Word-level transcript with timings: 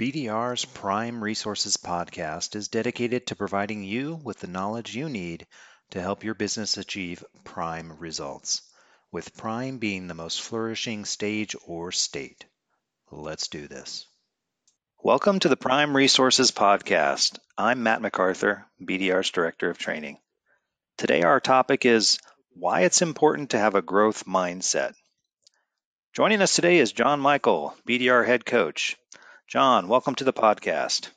BDR's 0.00 0.64
Prime 0.64 1.22
Resources 1.22 1.76
podcast 1.76 2.56
is 2.56 2.68
dedicated 2.68 3.26
to 3.26 3.36
providing 3.36 3.84
you 3.84 4.18
with 4.24 4.38
the 4.38 4.46
knowledge 4.46 4.96
you 4.96 5.10
need 5.10 5.46
to 5.90 6.00
help 6.00 6.24
your 6.24 6.32
business 6.32 6.78
achieve 6.78 7.22
prime 7.44 7.92
results, 7.98 8.62
with 9.12 9.36
prime 9.36 9.76
being 9.76 10.06
the 10.06 10.14
most 10.14 10.40
flourishing 10.40 11.04
stage 11.04 11.54
or 11.66 11.92
state. 11.92 12.46
Let's 13.10 13.48
do 13.48 13.68
this. 13.68 14.06
Welcome 15.02 15.38
to 15.40 15.50
the 15.50 15.56
Prime 15.58 15.94
Resources 15.94 16.50
podcast. 16.50 17.38
I'm 17.58 17.82
Matt 17.82 18.00
MacArthur, 18.00 18.64
BDR's 18.80 19.30
Director 19.30 19.68
of 19.68 19.76
Training. 19.76 20.16
Today, 20.96 21.24
our 21.24 21.40
topic 21.40 21.84
is 21.84 22.18
why 22.54 22.84
it's 22.84 23.02
important 23.02 23.50
to 23.50 23.58
have 23.58 23.74
a 23.74 23.82
growth 23.82 24.24
mindset. 24.24 24.94
Joining 26.14 26.40
us 26.40 26.54
today 26.54 26.78
is 26.78 26.90
John 26.90 27.20
Michel, 27.20 27.76
BDR 27.86 28.26
Head 28.26 28.46
Coach. 28.46 28.96
John, 29.50 29.88
welcome 29.88 30.14
to 30.14 30.22
the 30.22 30.32
podcast. 30.32 31.08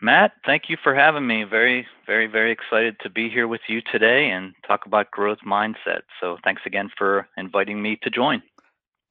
Matt, 0.00 0.30
thank 0.46 0.70
you 0.70 0.76
for 0.80 0.94
having 0.94 1.26
me. 1.26 1.42
Very, 1.42 1.88
very, 2.06 2.28
very 2.28 2.52
excited 2.52 2.94
to 3.00 3.10
be 3.10 3.28
here 3.28 3.48
with 3.48 3.62
you 3.66 3.80
today 3.90 4.30
and 4.30 4.54
talk 4.64 4.86
about 4.86 5.10
growth 5.10 5.40
mindset. 5.44 6.02
So, 6.20 6.38
thanks 6.44 6.62
again 6.64 6.88
for 6.96 7.26
inviting 7.36 7.82
me 7.82 7.98
to 8.04 8.10
join. 8.10 8.44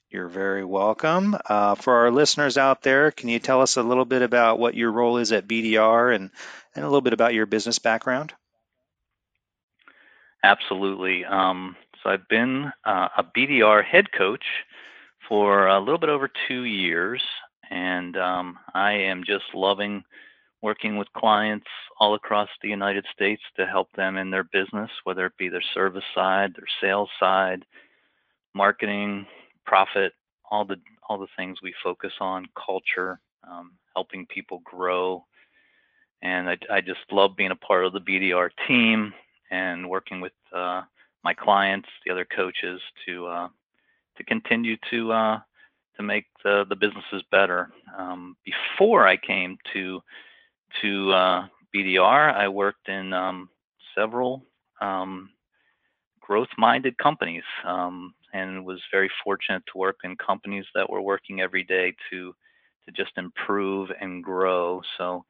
You're 0.10 0.30
very 0.30 0.64
welcome. 0.64 1.36
Uh, 1.46 1.76
for 1.76 1.94
our 1.94 2.10
listeners 2.12 2.58
out 2.58 2.84
there, 2.84 3.12
can 3.12 3.28
you 3.28 3.40
tell 3.40 3.60
us 3.60 3.76
a 3.76 3.84
little 3.84 4.06
bit 4.06 4.22
about 4.22 4.58
what 4.58 4.76
your 4.76 4.94
role 4.94 5.18
is 5.18 5.34
at 5.34 5.46
BDR 5.46 6.16
and, 6.16 6.32
and 6.74 6.86
a 6.86 6.88
little 6.88 7.02
bit 7.02 7.12
about 7.12 7.34
your 7.34 7.48
business 7.48 7.80
background? 7.80 8.34
Absolutely. 10.42 11.26
Um, 11.26 11.76
so, 12.02 12.12
I've 12.12 12.30
been 12.30 12.72
uh, 12.86 13.10
a 13.18 13.26
BDR 13.26 13.84
head 13.84 14.10
coach 14.14 14.46
for 15.32 15.68
a 15.68 15.80
little 15.80 15.98
bit 15.98 16.10
over 16.10 16.30
two 16.50 16.66
years, 16.66 17.24
and 17.72 18.18
um, 18.18 18.60
I 18.74 18.92
am 18.92 19.24
just 19.26 19.46
loving 19.54 20.04
working 20.62 20.98
with 20.98 21.12
clients 21.14 21.66
all 22.00 22.14
across 22.14 22.50
the 22.62 22.70
United 22.70 23.06
States 23.12 23.42
to 23.56 23.66
help 23.66 23.92
them 23.94 24.18
in 24.18 24.30
their 24.30 24.44
business, 24.44 24.92
whether 25.06 25.26
it 25.26 25.38
be 25.40 25.50
their 25.50 25.64
service 25.74 26.04
side, 26.14 26.54
their 26.56 26.68
sales 26.80 27.10
side, 27.20 27.66
marketing, 28.54 29.26
profit, 29.66 30.14
all 30.52 30.66
the 30.66 30.76
all 31.10 31.18
the 31.18 31.28
things 31.36 31.58
we 31.64 31.74
focus 31.84 32.14
on, 32.20 32.46
culture, 32.56 33.20
um, 33.50 33.72
helping 33.96 34.26
people 34.28 34.62
grow, 34.64 35.26
and 36.22 36.50
I, 36.50 36.58
I, 36.72 36.82
just 36.82 37.00
love 37.12 37.36
being 37.36 37.52
a 37.52 37.56
part 37.56 37.86
of 37.86 37.92
the 37.92 38.00
BDR 38.00 38.50
team 38.68 39.14
and 39.50 39.90
working 39.90 40.22
with 40.22 40.32
uh, 40.56 40.84
my 41.24 41.34
clients, 41.34 41.90
the 42.06 42.12
other 42.12 42.26
coaches, 42.26 42.80
to 43.06 43.28
uh, 43.28 43.48
to 44.18 44.24
continue 44.24 44.78
to 44.90 45.12
uh, 45.12 45.40
to 46.02 46.08
make 46.08 46.26
the, 46.44 46.66
the 46.68 46.76
businesses 46.76 47.24
better. 47.32 47.72
Um, 47.98 48.36
before 48.44 49.08
I 49.08 49.18
came 49.18 49.58
to 49.74 50.02
to 50.82 51.12
uh, 51.12 51.48
BDR, 51.76 52.34
I 52.34 52.48
worked 52.48 52.88
in 52.88 53.14
um, 53.14 53.50
several 53.94 54.44
um, 54.80 55.30
growth-minded 56.22 56.98
companies, 56.98 57.44
um, 57.66 58.14
and 58.34 58.66
was 58.66 58.80
very 58.92 59.12
fortunate 59.24 59.64
to 59.72 59.78
work 59.78 59.98
in 60.04 60.16
companies 60.16 60.66
that 60.74 60.90
were 60.90 61.02
working 61.02 61.42
every 61.42 61.64
day 61.64 61.94
to 62.10 62.34
to 62.86 62.92
just 62.94 63.12
improve 63.18 63.90
and 64.00 64.24
grow. 64.24 64.82
So 64.98 65.26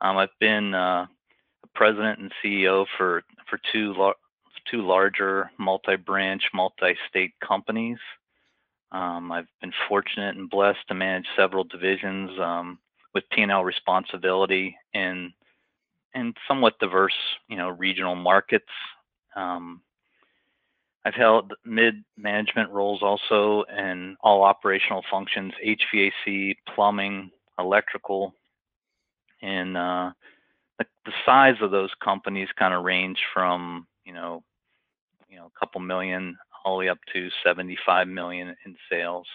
um, 0.00 0.16
I've 0.16 0.38
been 0.40 0.74
uh, 0.74 1.06
a 1.64 1.66
president 1.74 2.20
and 2.20 2.32
CEO 2.42 2.86
for 2.96 3.22
for 3.50 3.58
two 3.72 3.94
two 4.70 4.86
larger 4.86 5.50
multi-branch, 5.58 6.42
multi-state 6.54 7.32
companies. 7.46 7.98
Um, 8.96 9.30
I've 9.30 9.48
been 9.60 9.74
fortunate 9.90 10.36
and 10.36 10.48
blessed 10.48 10.88
to 10.88 10.94
manage 10.94 11.26
several 11.36 11.64
divisions 11.64 12.30
um, 12.40 12.78
with 13.12 13.28
P&L 13.30 13.62
responsibility 13.62 14.74
in 14.94 15.32
in 16.14 16.32
somewhat 16.48 16.78
diverse, 16.78 17.12
you 17.46 17.58
know, 17.58 17.68
regional 17.68 18.14
markets. 18.14 18.70
Um, 19.36 19.82
I've 21.04 21.12
held 21.12 21.52
mid 21.62 22.02
management 22.16 22.70
roles 22.70 23.02
also 23.02 23.64
in 23.64 24.16
all 24.22 24.42
operational 24.42 25.04
functions: 25.10 25.52
HVAC, 25.62 26.56
plumbing, 26.74 27.30
electrical, 27.58 28.32
and 29.42 29.76
uh, 29.76 30.10
the, 30.78 30.86
the 31.04 31.12
size 31.26 31.56
of 31.60 31.70
those 31.70 31.90
companies 32.02 32.48
kind 32.58 32.72
of 32.72 32.82
range 32.82 33.18
from 33.34 33.86
you 34.06 34.14
know 34.14 34.42
you 35.28 35.36
know 35.36 35.50
a 35.54 35.58
couple 35.60 35.82
million 35.82 36.38
all 36.66 36.74
the 36.74 36.80
way 36.80 36.88
up 36.88 36.98
to 37.12 37.30
75 37.44 38.08
million 38.08 38.56
in 38.66 38.76
sales. 38.90 39.26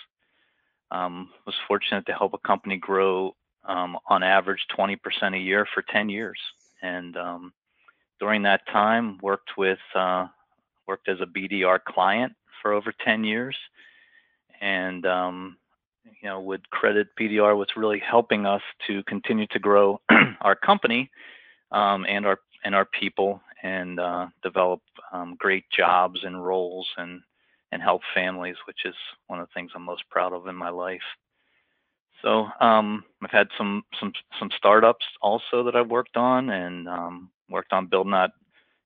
Um, 0.92 1.30
was 1.46 1.56
fortunate 1.66 2.06
to 2.08 2.14
help 2.14 2.34
a 2.34 2.38
company 2.48 2.76
grow 2.76 3.34
um, 3.64 3.98
on 4.10 4.22
average 4.22 4.66
20% 4.78 4.98
a 5.34 5.40
year 5.40 5.66
for 5.74 5.82
10 5.82 6.10
years, 6.10 6.38
and 6.82 7.16
um, 7.16 7.54
during 8.20 8.42
that 8.44 8.68
time 8.68 9.18
worked 9.22 9.52
with 9.58 9.80
uh, 9.96 10.28
worked 10.88 11.08
as 11.08 11.22
a 11.22 11.26
BDR 11.26 11.80
client 11.82 12.34
for 12.62 12.74
over 12.74 12.94
10 13.06 13.24
years, 13.24 13.56
and 14.60 15.06
um, 15.06 15.56
you 16.22 16.28
know 16.28 16.42
would 16.42 16.70
credit 16.72 17.08
BDR 17.18 17.58
with 17.58 17.70
really 17.78 18.00
helping 18.00 18.46
us 18.46 18.64
to 18.88 19.04
continue 19.04 19.48
to 19.48 19.60
grow 19.60 20.02
our 20.42 20.56
company 20.56 21.10
um, 21.72 22.06
and 22.10 22.26
our 22.26 22.40
and 22.66 22.76
our 22.76 22.86
people 22.86 23.42
and 23.64 24.00
uh, 24.00 24.28
develop 24.44 24.82
um, 25.12 25.36
great 25.38 25.66
jobs 25.70 26.22
and 26.24 26.44
roles 26.44 26.90
and 26.98 27.22
and 27.72 27.82
help 27.82 28.02
families, 28.14 28.58
which 28.68 28.86
is 28.86 28.96
one 29.28 29.40
of 29.40 29.48
the 29.48 29.54
things 29.54 29.72
I'm 29.74 29.84
most 29.84 30.04
proud 30.10 30.34
of 30.34 30.48
in 30.48 30.56
my 30.56 30.70
life. 30.70 31.02
So 32.22 32.48
um, 32.60 33.04
I've 33.24 33.32
had 33.32 33.48
some 33.58 33.84
some 34.00 34.14
some 34.40 34.50
startups 34.56 35.06
also 35.22 35.64
that 35.64 35.76
I've 35.76 35.90
worked 35.90 36.18
on 36.18 36.50
and 36.50 36.88
um, 36.88 37.32
worked 37.50 37.74
on 37.74 37.88
building 37.88 38.14
out, 38.14 38.32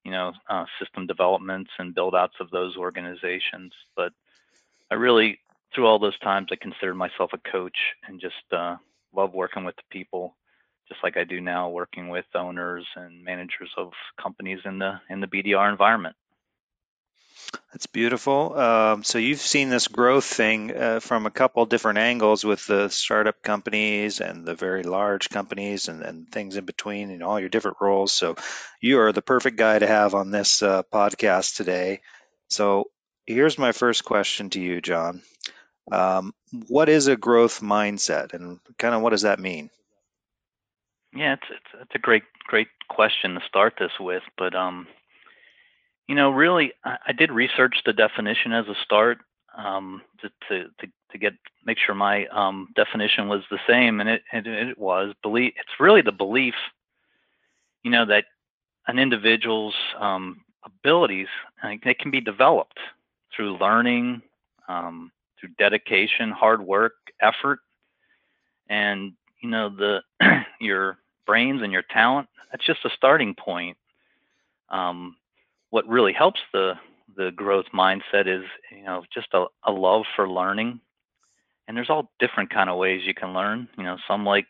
you 0.03 0.11
know, 0.11 0.33
uh, 0.49 0.65
system 0.79 1.07
developments 1.07 1.71
and 1.79 1.95
build 1.95 2.15
outs 2.15 2.35
of 2.39 2.51
those 2.51 2.77
organizations. 2.77 3.73
But 3.95 4.13
I 4.91 4.95
really, 4.95 5.39
through 5.73 5.87
all 5.87 5.99
those 5.99 6.17
times, 6.19 6.49
I 6.51 6.55
considered 6.55 6.95
myself 6.95 7.31
a 7.33 7.49
coach 7.51 7.77
and 8.07 8.21
just 8.21 8.35
uh, 8.51 8.77
love 9.13 9.33
working 9.33 9.65
with 9.65 9.75
the 9.75 9.83
people 9.89 10.35
just 10.87 11.03
like 11.03 11.17
I 11.17 11.23
do 11.23 11.41
now, 11.41 11.69
working 11.69 12.09
with 12.09 12.25
owners 12.35 12.85
and 12.95 13.23
managers 13.23 13.71
of 13.77 13.91
companies 14.21 14.59
in 14.65 14.79
the 14.79 14.99
in 15.09 15.19
the 15.21 15.27
BDR 15.27 15.69
environment. 15.71 16.15
That's 17.71 17.87
beautiful. 17.87 18.57
Um, 18.57 19.03
so 19.03 19.17
you've 19.17 19.41
seen 19.41 19.69
this 19.69 19.87
growth 19.87 20.25
thing 20.25 20.75
uh, 20.75 20.99
from 20.99 21.25
a 21.25 21.31
couple 21.31 21.65
different 21.65 21.99
angles 21.99 22.43
with 22.43 22.65
the 22.65 22.89
startup 22.89 23.41
companies 23.41 24.21
and 24.21 24.45
the 24.45 24.55
very 24.55 24.83
large 24.83 25.29
companies 25.29 25.87
and, 25.87 26.01
and 26.01 26.29
things 26.31 26.55
in 26.55 26.65
between 26.65 27.11
and 27.11 27.21
all 27.21 27.39
your 27.39 27.49
different 27.49 27.77
roles. 27.81 28.13
So 28.13 28.35
you 28.81 28.99
are 28.99 29.11
the 29.11 29.21
perfect 29.21 29.57
guy 29.57 29.77
to 29.77 29.87
have 29.87 30.15
on 30.15 30.31
this 30.31 30.63
uh, 30.63 30.83
podcast 30.83 31.55
today. 31.57 32.01
So 32.49 32.85
here's 33.25 33.57
my 33.57 33.73
first 33.73 34.05
question 34.05 34.49
to 34.51 34.61
you, 34.61 34.81
John. 34.81 35.21
Um, 35.91 36.33
what 36.67 36.89
is 36.89 37.07
a 37.07 37.17
growth 37.17 37.61
mindset 37.61 38.33
and 38.33 38.59
kind 38.77 38.95
of 38.95 39.01
what 39.01 39.11
does 39.11 39.23
that 39.23 39.39
mean? 39.39 39.69
Yeah, 41.15 41.33
it's 41.33 41.47
it's, 41.49 41.81
it's 41.81 41.95
a 41.95 41.99
great 41.99 42.23
great 42.45 42.67
question 42.89 43.35
to 43.35 43.41
start 43.47 43.75
this 43.79 43.91
with, 43.99 44.23
but 44.37 44.53
um, 44.53 44.85
you 46.07 46.15
know, 46.15 46.29
really, 46.29 46.73
I, 46.83 46.97
I 47.07 47.11
did 47.13 47.31
research 47.31 47.77
the 47.85 47.93
definition 47.93 48.51
as 48.51 48.67
a 48.67 48.75
start 48.83 49.19
um, 49.57 50.01
to, 50.21 50.29
to 50.49 50.69
to 50.81 50.87
to 51.11 51.17
get 51.17 51.33
make 51.65 51.77
sure 51.83 51.95
my 51.95 52.25
um, 52.27 52.67
definition 52.75 53.29
was 53.29 53.43
the 53.49 53.59
same, 53.67 54.01
and 54.01 54.09
it, 54.09 54.23
it 54.33 54.77
was 54.77 55.13
belief. 55.23 55.53
It's 55.57 55.79
really 55.79 56.01
the 56.01 56.11
belief, 56.11 56.55
you 57.83 57.91
know, 57.91 58.05
that 58.05 58.25
an 58.87 58.99
individual's 58.99 59.75
um, 59.99 60.41
abilities 60.65 61.27
like, 61.63 61.83
they 61.83 61.93
can 61.93 62.11
be 62.11 62.21
developed 62.21 62.79
through 63.35 63.57
learning, 63.57 64.21
um, 64.67 65.11
through 65.39 65.49
dedication, 65.57 66.29
hard 66.31 66.61
work, 66.61 66.93
effort, 67.21 67.59
and 68.69 69.13
you 69.41 69.49
know 69.49 69.69
the 69.69 70.01
your 70.59 70.97
brains 71.25 71.61
and 71.61 71.71
your 71.71 71.83
talent, 71.83 72.27
that's 72.51 72.65
just 72.65 72.85
a 72.85 72.89
starting 72.89 73.35
point. 73.35 73.77
Um, 74.69 75.15
what 75.69 75.87
really 75.87 76.13
helps 76.13 76.39
the 76.53 76.73
the 77.15 77.31
growth 77.31 77.65
mindset 77.73 78.27
is 78.27 78.45
you 78.71 78.83
know 78.83 79.03
just 79.13 79.27
a, 79.33 79.45
a 79.63 79.71
love 79.71 80.03
for 80.15 80.29
learning, 80.29 80.79
and 81.67 81.75
there's 81.75 81.89
all 81.89 82.11
different 82.19 82.49
kind 82.49 82.69
of 82.69 82.77
ways 82.77 83.01
you 83.05 83.13
can 83.13 83.33
learn. 83.33 83.67
You 83.77 83.83
know, 83.83 83.97
some 84.07 84.25
like 84.25 84.47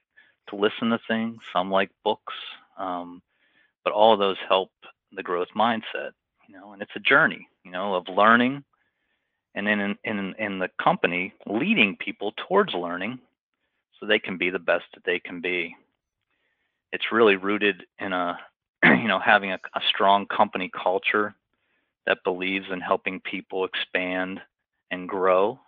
to 0.50 0.56
listen 0.56 0.90
to 0.90 1.00
things, 1.08 1.38
some 1.52 1.72
like 1.72 1.90
books, 2.04 2.34
um, 2.78 3.22
but 3.84 3.94
all 3.94 4.14
of 4.14 4.20
those 4.20 4.38
help 4.48 4.72
the 5.12 5.24
growth 5.24 5.50
mindset. 5.56 6.12
You 6.48 6.56
know, 6.58 6.74
and 6.74 6.82
it's 6.82 6.96
a 6.96 7.00
journey. 7.00 7.48
You 7.64 7.72
know, 7.72 7.96
of 7.96 8.08
learning, 8.08 8.64
and 9.56 9.66
then 9.66 9.80
in 9.80 9.98
in 10.04 10.36
in 10.38 10.60
the 10.60 10.70
company 10.82 11.34
leading 11.48 11.98
people 11.98 12.34
towards 12.48 12.74
learning, 12.74 13.20
so 14.00 14.06
they 14.06 14.20
can 14.20 14.38
be 14.38 14.50
the 14.50 14.60
best 14.60 14.86
that 14.94 15.04
they 15.06 15.20
can 15.20 15.42
be 15.42 15.76
it's 16.92 17.12
really 17.12 17.36
rooted 17.36 17.84
in 18.00 18.14
a 18.14 18.38
you 18.84 19.08
know 19.08 19.20
having 19.20 19.52
a, 19.52 19.60
a 19.76 19.82
strong 19.90 20.26
company 20.28 20.70
culture 20.72 21.36
that 22.06 22.24
believes 22.24 22.68
in 22.72 22.80
helping 22.80 23.20
people 23.22 23.66
expand 23.66 24.40
and 24.92 25.10
grow 25.10 25.60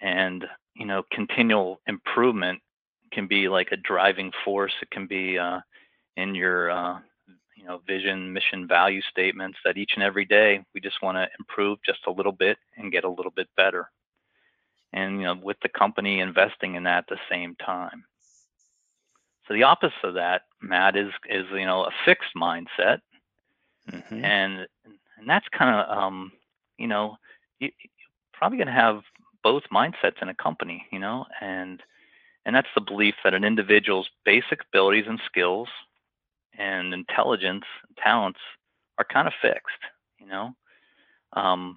and 0.00 0.44
you 0.74 0.86
know, 0.86 1.02
continual 1.12 1.80
improvement 1.86 2.60
can 3.12 3.26
be 3.26 3.48
like 3.48 3.68
a 3.72 3.76
driving 3.76 4.32
force. 4.44 4.72
It 4.80 4.90
can 4.90 5.06
be 5.06 5.38
uh, 5.38 5.60
in 6.16 6.34
your, 6.34 6.70
uh, 6.70 6.98
you 7.56 7.64
know, 7.64 7.80
vision, 7.86 8.32
mission, 8.32 8.66
value 8.66 9.02
statements 9.10 9.58
that 9.64 9.76
each 9.76 9.92
and 9.94 10.02
every 10.02 10.24
day 10.24 10.64
we 10.74 10.80
just 10.80 11.02
want 11.02 11.16
to 11.16 11.28
improve 11.38 11.78
just 11.84 12.00
a 12.06 12.10
little 12.10 12.32
bit 12.32 12.58
and 12.76 12.92
get 12.92 13.04
a 13.04 13.10
little 13.10 13.32
bit 13.34 13.48
better. 13.56 13.90
And 14.94 15.20
you 15.20 15.24
know, 15.26 15.38
with 15.42 15.56
the 15.62 15.68
company 15.68 16.20
investing 16.20 16.74
in 16.74 16.84
that 16.84 16.98
at 16.98 17.06
the 17.08 17.18
same 17.30 17.54
time. 17.56 18.04
So 19.52 19.56
the 19.56 19.64
opposite 19.64 20.02
of 20.02 20.14
that, 20.14 20.42
Matt, 20.62 20.96
is 20.96 21.12
is 21.28 21.44
you 21.52 21.66
know 21.66 21.84
a 21.84 21.90
fixed 22.06 22.30
mindset, 22.34 23.00
mm-hmm. 23.90 24.24
and 24.24 24.66
and 25.18 25.28
that's 25.28 25.46
kind 25.48 25.74
of 25.74 25.98
um, 25.98 26.32
you 26.78 26.86
know 26.86 27.18
you, 27.60 27.66
you're 27.66 27.90
probably 28.32 28.56
going 28.56 28.68
to 28.68 28.72
have 28.72 29.02
both 29.42 29.64
mindsets 29.70 30.22
in 30.22 30.30
a 30.30 30.34
company, 30.34 30.86
you 30.90 30.98
know, 30.98 31.26
and 31.42 31.82
and 32.46 32.56
that's 32.56 32.68
the 32.74 32.80
belief 32.80 33.14
that 33.24 33.34
an 33.34 33.44
individual's 33.44 34.08
basic 34.24 34.60
abilities 34.72 35.04
and 35.06 35.20
skills 35.26 35.68
and 36.56 36.94
intelligence 36.94 37.64
and 37.86 37.96
talents 37.98 38.40
are 38.96 39.04
kind 39.04 39.28
of 39.28 39.34
fixed, 39.42 39.82
you 40.18 40.26
know. 40.26 40.54
Um, 41.34 41.76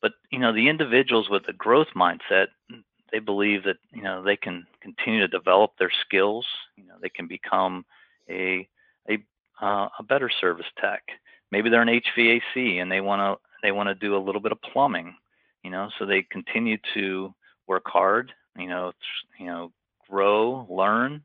but 0.00 0.12
you 0.30 0.38
know, 0.38 0.54
the 0.54 0.70
individuals 0.70 1.28
with 1.28 1.46
a 1.48 1.52
growth 1.52 1.88
mindset, 1.94 2.46
they 3.12 3.18
believe 3.18 3.64
that 3.64 3.76
you 3.92 4.02
know 4.02 4.22
they 4.22 4.36
can 4.36 4.66
continue 4.80 5.20
to 5.20 5.28
develop 5.28 5.72
their 5.78 5.92
skills. 6.04 6.46
You 6.76 6.84
know, 6.84 6.94
they 7.00 7.10
can 7.10 7.26
become 7.26 7.84
a 8.28 8.68
a 9.08 9.18
uh, 9.60 9.88
a 9.98 10.02
better 10.02 10.30
service 10.40 10.66
tech. 10.80 11.02
Maybe 11.50 11.68
they're 11.68 11.82
an 11.82 12.00
HVAC 12.16 12.80
and 12.80 12.90
they 12.90 13.00
want 13.00 13.20
to 13.20 13.48
they 13.62 13.72
want 13.72 13.88
to 13.88 13.94
do 13.94 14.16
a 14.16 14.24
little 14.24 14.40
bit 14.40 14.52
of 14.52 14.62
plumbing. 14.62 15.14
You 15.62 15.70
know, 15.70 15.90
so 15.98 16.06
they 16.06 16.22
continue 16.22 16.78
to 16.94 17.32
work 17.68 17.84
hard. 17.86 18.32
You 18.58 18.68
know, 18.68 18.92
you 19.38 19.46
know, 19.46 19.72
grow, 20.10 20.66
learn. 20.68 21.22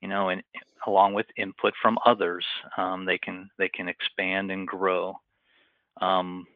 You 0.00 0.08
know, 0.08 0.30
and 0.30 0.42
along 0.86 1.14
with 1.14 1.26
input 1.36 1.74
from 1.82 1.98
others, 2.06 2.44
um, 2.76 3.04
they 3.04 3.18
can 3.18 3.50
they 3.58 3.68
can 3.68 3.88
expand 3.88 4.50
and 4.50 4.66
grow. 4.66 5.18
Um, 6.00 6.46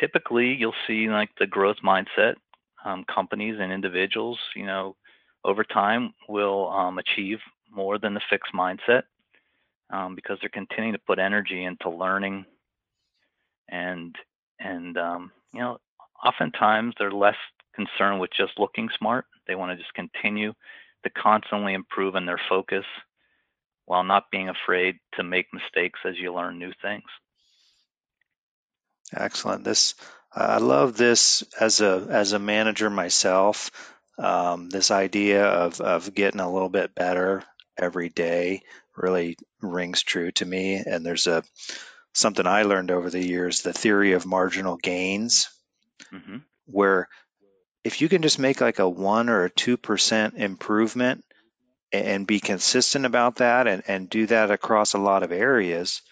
typically, 0.00 0.54
you'll 0.54 0.74
see 0.86 1.08
like 1.08 1.30
the 1.38 1.46
growth 1.46 1.76
mindset 1.84 2.36
um, 2.86 3.04
companies 3.12 3.56
and 3.58 3.72
individuals, 3.72 4.38
you 4.54 4.64
know, 4.64 4.94
over 5.44 5.64
time 5.64 6.14
will 6.28 6.68
um, 6.70 6.98
achieve 6.98 7.38
more 7.70 7.98
than 7.98 8.14
the 8.14 8.20
fixed 8.30 8.52
mindset 8.54 9.02
um, 9.90 10.14
because 10.14 10.38
they're 10.40 10.48
continuing 10.48 10.94
to 10.94 11.02
put 11.06 11.18
energy 11.18 11.64
into 11.64 11.90
learning 11.90 12.46
and 13.68 14.14
and 14.60 14.96
um, 14.96 15.32
you 15.52 15.60
know 15.60 15.78
oftentimes 16.24 16.94
they're 16.98 17.10
less 17.10 17.36
concerned 17.74 18.20
with 18.20 18.30
just 18.36 18.58
looking 18.58 18.88
smart. 18.96 19.26
They 19.46 19.56
want 19.56 19.72
to 19.72 19.82
just 19.82 19.94
continue 19.94 20.52
to 21.04 21.10
constantly 21.10 21.74
improve 21.74 22.14
in 22.14 22.24
their 22.24 22.40
focus 22.48 22.84
while 23.84 24.04
not 24.04 24.30
being 24.30 24.48
afraid 24.48 24.96
to 25.14 25.22
make 25.22 25.46
mistakes 25.52 26.00
as 26.04 26.16
you 26.16 26.32
learn 26.32 26.58
new 26.58 26.72
things. 26.82 27.04
Excellent. 29.12 29.62
This 29.64 29.94
I 30.36 30.58
love 30.58 30.96
this 30.96 31.44
as 31.58 31.80
a 31.80 32.06
as 32.10 32.32
a 32.32 32.38
manager 32.38 32.90
myself. 32.90 33.70
Um, 34.18 34.68
this 34.68 34.90
idea 34.90 35.44
of 35.46 35.80
of 35.80 36.14
getting 36.14 36.40
a 36.40 36.52
little 36.52 36.68
bit 36.68 36.94
better 36.94 37.42
every 37.78 38.10
day 38.10 38.62
really 38.94 39.36
rings 39.62 40.02
true 40.02 40.30
to 40.32 40.44
me. 40.44 40.76
And 40.76 41.04
there's 41.04 41.26
a 41.26 41.42
something 42.12 42.46
I 42.46 42.62
learned 42.62 42.90
over 42.90 43.08
the 43.08 43.24
years: 43.24 43.62
the 43.62 43.72
theory 43.72 44.12
of 44.12 44.26
marginal 44.26 44.76
gains, 44.76 45.48
mm-hmm. 46.12 46.38
where 46.66 47.08
if 47.82 48.02
you 48.02 48.08
can 48.10 48.20
just 48.20 48.38
make 48.38 48.60
like 48.60 48.78
a 48.78 48.88
one 48.88 49.30
or 49.30 49.44
a 49.44 49.50
two 49.50 49.78
percent 49.78 50.34
improvement 50.36 51.24
and 51.92 52.26
be 52.26 52.40
consistent 52.40 53.06
about 53.06 53.36
that 53.36 53.66
and, 53.66 53.82
and 53.88 54.10
do 54.10 54.26
that 54.26 54.50
across 54.50 54.92
a 54.92 54.98
lot 54.98 55.22
of 55.22 55.32
areas, 55.32 56.02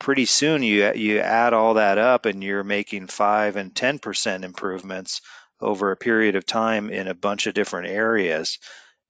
pretty 0.00 0.24
soon 0.24 0.62
you 0.62 0.92
you 0.94 1.20
add 1.20 1.52
all 1.52 1.74
that 1.74 1.98
up 1.98 2.26
and 2.26 2.42
you're 2.42 2.64
making 2.64 3.06
five 3.06 3.56
and 3.56 3.76
ten 3.76 4.00
percent 4.00 4.44
improvements 4.44 5.20
over 5.60 5.92
a 5.92 5.96
period 5.96 6.34
of 6.34 6.46
time 6.46 6.90
in 6.90 7.06
a 7.06 7.14
bunch 7.14 7.46
of 7.46 7.54
different 7.54 7.88
areas 7.88 8.58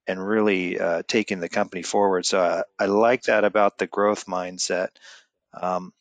and 0.07 0.27
really 0.27 0.79
uh, 0.79 1.03
taking 1.07 1.39
the 1.39 1.49
company 1.49 1.83
forward. 1.83 2.27
So 2.27 2.41
I, 2.41 2.85
I, 2.85 2.87
like 2.87 3.23
that 3.25 3.45
about 3.45 3.79
the 3.79 3.87
growth 3.87 4.27
mindset. 4.27 4.89
Um, 5.55 5.93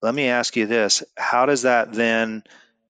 let 0.00 0.14
me 0.14 0.28
ask 0.28 0.56
you 0.56 0.66
this: 0.66 1.02
How 1.16 1.44
does 1.44 1.62
that 1.62 1.92
then, 1.92 2.42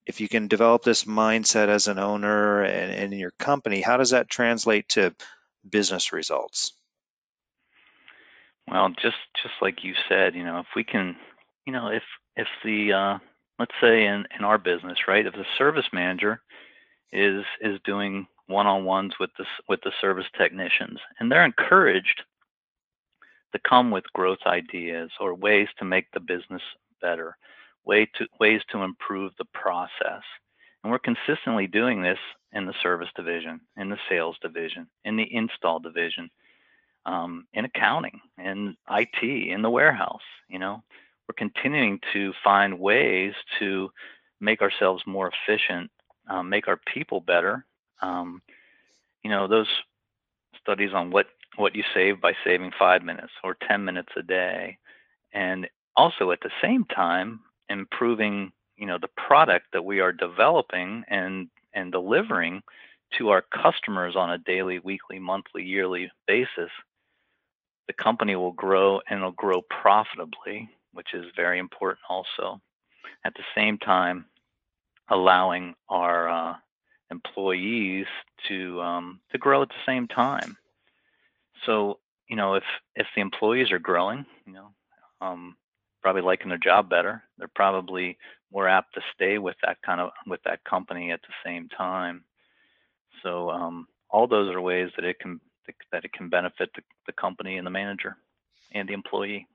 if 0.05 0.21
you 0.21 0.29
can 0.29 0.47
develop 0.47 0.83
this 0.83 1.03
mindset 1.03 1.67
as 1.67 1.87
an 1.87 1.99
owner 1.99 2.63
and, 2.63 2.91
and 2.91 3.13
in 3.13 3.19
your 3.19 3.31
company, 3.31 3.81
how 3.81 3.97
does 3.97 4.11
that 4.11 4.29
translate 4.29 4.87
to 4.89 5.13
business 5.69 6.13
results? 6.13 6.71
Well, 8.67 8.89
just 8.89 9.17
just 9.41 9.55
like 9.61 9.83
you 9.83 9.93
said, 10.07 10.35
you 10.35 10.45
know, 10.45 10.59
if 10.59 10.67
we 10.75 10.85
can 10.85 11.17
you 11.65 11.73
know, 11.73 11.87
if 11.87 12.03
if 12.35 12.47
the 12.63 12.93
uh, 12.93 13.17
let's 13.59 13.73
say 13.81 14.05
in 14.05 14.25
in 14.37 14.43
our 14.43 14.57
business, 14.57 14.97
right, 15.07 15.25
if 15.25 15.33
the 15.33 15.45
service 15.57 15.87
manager 15.93 16.41
is 17.11 17.43
is 17.61 17.79
doing 17.85 18.27
one-on-ones 18.47 19.13
with 19.19 19.29
the 19.37 19.45
with 19.69 19.81
the 19.83 19.91
service 20.01 20.25
technicians, 20.37 20.99
and 21.19 21.31
they're 21.31 21.45
encouraged 21.45 22.23
to 23.53 23.59
come 23.67 23.91
with 23.91 24.11
growth 24.13 24.39
ideas 24.45 25.11
or 25.19 25.33
ways 25.35 25.67
to 25.77 25.85
make 25.85 26.11
the 26.11 26.19
business 26.19 26.61
better, 27.01 27.37
way 27.85 28.05
to 28.17 28.27
ways 28.39 28.61
to 28.71 28.81
improve 28.81 29.31
the 29.37 29.45
process. 29.53 30.23
And 30.83 30.91
we're 30.91 30.99
consistently 30.99 31.67
doing 31.67 32.01
this 32.01 32.17
in 32.51 32.65
the 32.65 32.73
service 32.83 33.09
division, 33.15 33.61
in 33.77 33.89
the 33.89 33.97
sales 34.09 34.35
division, 34.41 34.87
in 35.05 35.15
the 35.15 35.33
install 35.33 35.79
division, 35.79 36.29
um, 37.05 37.45
in 37.53 37.65
accounting, 37.65 38.19
in 38.37 38.75
IT, 38.89 39.23
in 39.23 39.61
the 39.61 39.69
warehouse. 39.69 40.21
You 40.49 40.59
know, 40.59 40.83
we're 41.27 41.35
continuing 41.35 41.99
to 42.13 42.33
find 42.43 42.79
ways 42.79 43.33
to 43.59 43.89
make 44.39 44.61
ourselves 44.61 45.03
more 45.07 45.31
efficient, 45.31 45.89
um, 46.29 46.49
make 46.49 46.67
our 46.67 46.79
people 46.93 47.21
better. 47.21 47.65
Um, 48.01 48.41
you 49.23 49.29
know, 49.29 49.47
those 49.47 49.67
studies 50.59 50.91
on 50.93 51.11
what 51.11 51.27
what 51.55 51.75
you 51.75 51.83
save 51.93 52.19
by 52.19 52.33
saving 52.43 52.71
five 52.79 53.03
minutes 53.03 53.31
or 53.43 53.55
10 53.67 53.85
minutes 53.85 54.09
a 54.17 54.23
day, 54.23 54.77
and 55.33 55.67
also 55.95 56.31
at 56.31 56.39
the 56.41 56.49
same 56.63 56.83
time 56.85 57.41
improving, 57.69 58.51
you 58.75 58.87
know, 58.87 58.97
the 58.99 59.09
product 59.27 59.67
that 59.71 59.85
we 59.85 59.99
are 59.99 60.11
developing 60.11 61.03
and 61.07 61.47
and 61.73 61.91
delivering 61.91 62.61
to 63.17 63.29
our 63.29 63.43
customers 63.43 64.15
on 64.15 64.31
a 64.31 64.37
daily, 64.39 64.79
weekly, 64.79 65.19
monthly, 65.19 65.63
yearly 65.63 66.11
basis, 66.27 66.71
the 67.87 67.93
company 67.93 68.35
will 68.35 68.51
grow 68.51 68.99
and 69.07 69.19
it'll 69.19 69.31
grow 69.31 69.61
profitably 69.61 70.69
which 70.93 71.13
is 71.13 71.25
very 71.35 71.59
important 71.59 71.99
also. 72.09 72.61
At 73.25 73.33
the 73.35 73.43
same 73.55 73.77
time, 73.77 74.25
allowing 75.09 75.75
our 75.89 76.29
uh, 76.29 76.55
employees 77.11 78.05
to 78.47 78.81
um, 78.81 79.19
to 79.31 79.37
grow 79.37 79.61
at 79.61 79.69
the 79.69 79.85
same 79.85 80.07
time. 80.07 80.57
So 81.65 81.99
you 82.27 82.35
know, 82.35 82.55
if 82.55 82.63
if 82.95 83.07
the 83.15 83.21
employees 83.21 83.71
are 83.71 83.79
growing, 83.79 84.25
you 84.45 84.53
know, 84.53 84.69
um, 85.21 85.55
probably 86.01 86.21
liking 86.21 86.49
their 86.49 86.57
job 86.57 86.89
better, 86.89 87.23
they're 87.37 87.47
probably 87.55 88.17
more 88.51 88.67
apt 88.67 88.93
to 88.93 89.01
stay 89.13 89.37
with 89.37 89.55
that 89.63 89.81
kind 89.81 90.01
of 90.01 90.11
with 90.27 90.41
that 90.43 90.63
company 90.63 91.11
at 91.11 91.21
the 91.21 91.33
same 91.45 91.69
time. 91.69 92.23
So 93.21 93.49
um, 93.49 93.87
all 94.09 94.27
those 94.27 94.53
are 94.53 94.61
ways 94.61 94.89
that 94.95 95.05
it 95.05 95.19
can 95.19 95.39
that 95.91 96.05
it 96.05 96.13
can 96.13 96.29
benefit 96.29 96.69
the, 96.75 96.81
the 97.07 97.13
company 97.13 97.57
and 97.57 97.65
the 97.65 97.71
manager 97.71 98.17
and 98.73 98.87
the 98.87 98.93
employee. 98.93 99.47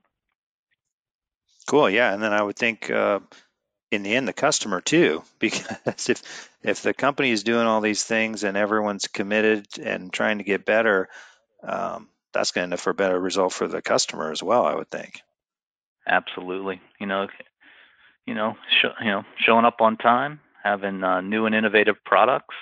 Cool. 1.69 1.91
Yeah, 1.91 2.11
and 2.11 2.23
then 2.23 2.33
I 2.33 2.41
would 2.41 2.55
think 2.55 2.89
uh, 2.89 3.19
in 3.91 4.01
the 4.01 4.15
end 4.15 4.27
the 4.27 4.33
customer 4.33 4.81
too, 4.81 5.23
because 5.39 6.09
if 6.09 6.49
if 6.63 6.81
the 6.81 6.95
company 6.95 7.29
is 7.29 7.43
doing 7.43 7.67
all 7.67 7.79
these 7.79 8.03
things 8.03 8.43
and 8.43 8.57
everyone's 8.57 9.07
committed 9.07 9.67
and 9.79 10.11
trying 10.11 10.39
to 10.39 10.43
get 10.43 10.65
better, 10.65 11.09
um, 11.63 12.09
that's 12.33 12.51
going 12.51 12.63
to 12.63 12.65
end 12.65 12.73
up 12.73 12.79
for 12.79 12.89
a 12.89 12.95
better 12.95 13.19
result 13.19 13.53
for 13.53 13.67
the 13.67 13.83
customer 13.83 14.31
as 14.31 14.41
well. 14.41 14.65
I 14.65 14.73
would 14.73 14.89
think. 14.89 15.21
Absolutely. 16.07 16.81
You 16.99 17.05
know, 17.05 17.27
you 18.25 18.33
know, 18.33 18.55
sh- 18.81 19.03
you 19.03 19.11
know, 19.11 19.23
showing 19.37 19.65
up 19.65 19.79
on 19.79 19.97
time, 19.97 20.39
having 20.63 21.03
uh, 21.03 21.21
new 21.21 21.45
and 21.45 21.53
innovative 21.53 21.97
products, 22.03 22.55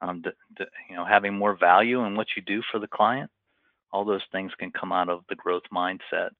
um, 0.00 0.22
d- 0.22 0.30
d- 0.58 0.64
you 0.90 0.96
know, 0.96 1.04
having 1.04 1.38
more 1.38 1.56
value 1.56 2.04
in 2.04 2.16
what 2.16 2.26
you 2.34 2.42
do 2.42 2.60
for 2.72 2.80
the 2.80 2.88
client. 2.88 3.30
All 3.92 4.04
those 4.04 4.24
things 4.32 4.50
can 4.58 4.72
come 4.72 4.90
out 4.90 5.08
of 5.08 5.22
the 5.28 5.36
growth 5.36 5.64
mindset. 5.72 6.30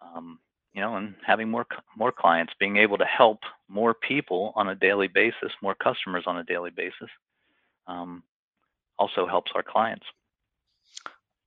Um, 0.00 0.40
you 0.74 0.80
know, 0.80 0.96
and 0.96 1.14
having 1.26 1.50
more 1.50 1.66
more 1.96 2.12
clients, 2.12 2.54
being 2.58 2.78
able 2.78 2.98
to 2.98 3.04
help 3.04 3.40
more 3.68 3.94
people 3.94 4.52
on 4.56 4.68
a 4.68 4.74
daily 4.74 5.08
basis, 5.08 5.52
more 5.62 5.74
customers 5.74 6.24
on 6.26 6.38
a 6.38 6.44
daily 6.44 6.70
basis, 6.70 7.10
um, 7.86 8.22
also 8.98 9.26
helps 9.26 9.52
our 9.54 9.62
clients. 9.62 10.06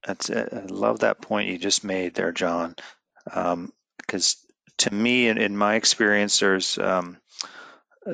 That's 0.06 0.30
it. 0.30 0.50
I 0.54 0.66
love 0.66 1.00
that 1.00 1.22
point 1.22 1.50
you 1.50 1.58
just 1.58 1.84
made 1.84 2.14
there, 2.14 2.32
John. 2.32 2.76
Because 3.26 4.36
um, 4.38 4.54
to 4.78 4.94
me, 4.94 5.28
in, 5.28 5.40
in, 5.40 5.58
my 5.58 5.76
experience, 5.76 6.40
there's 6.40 6.78
um, 6.78 7.18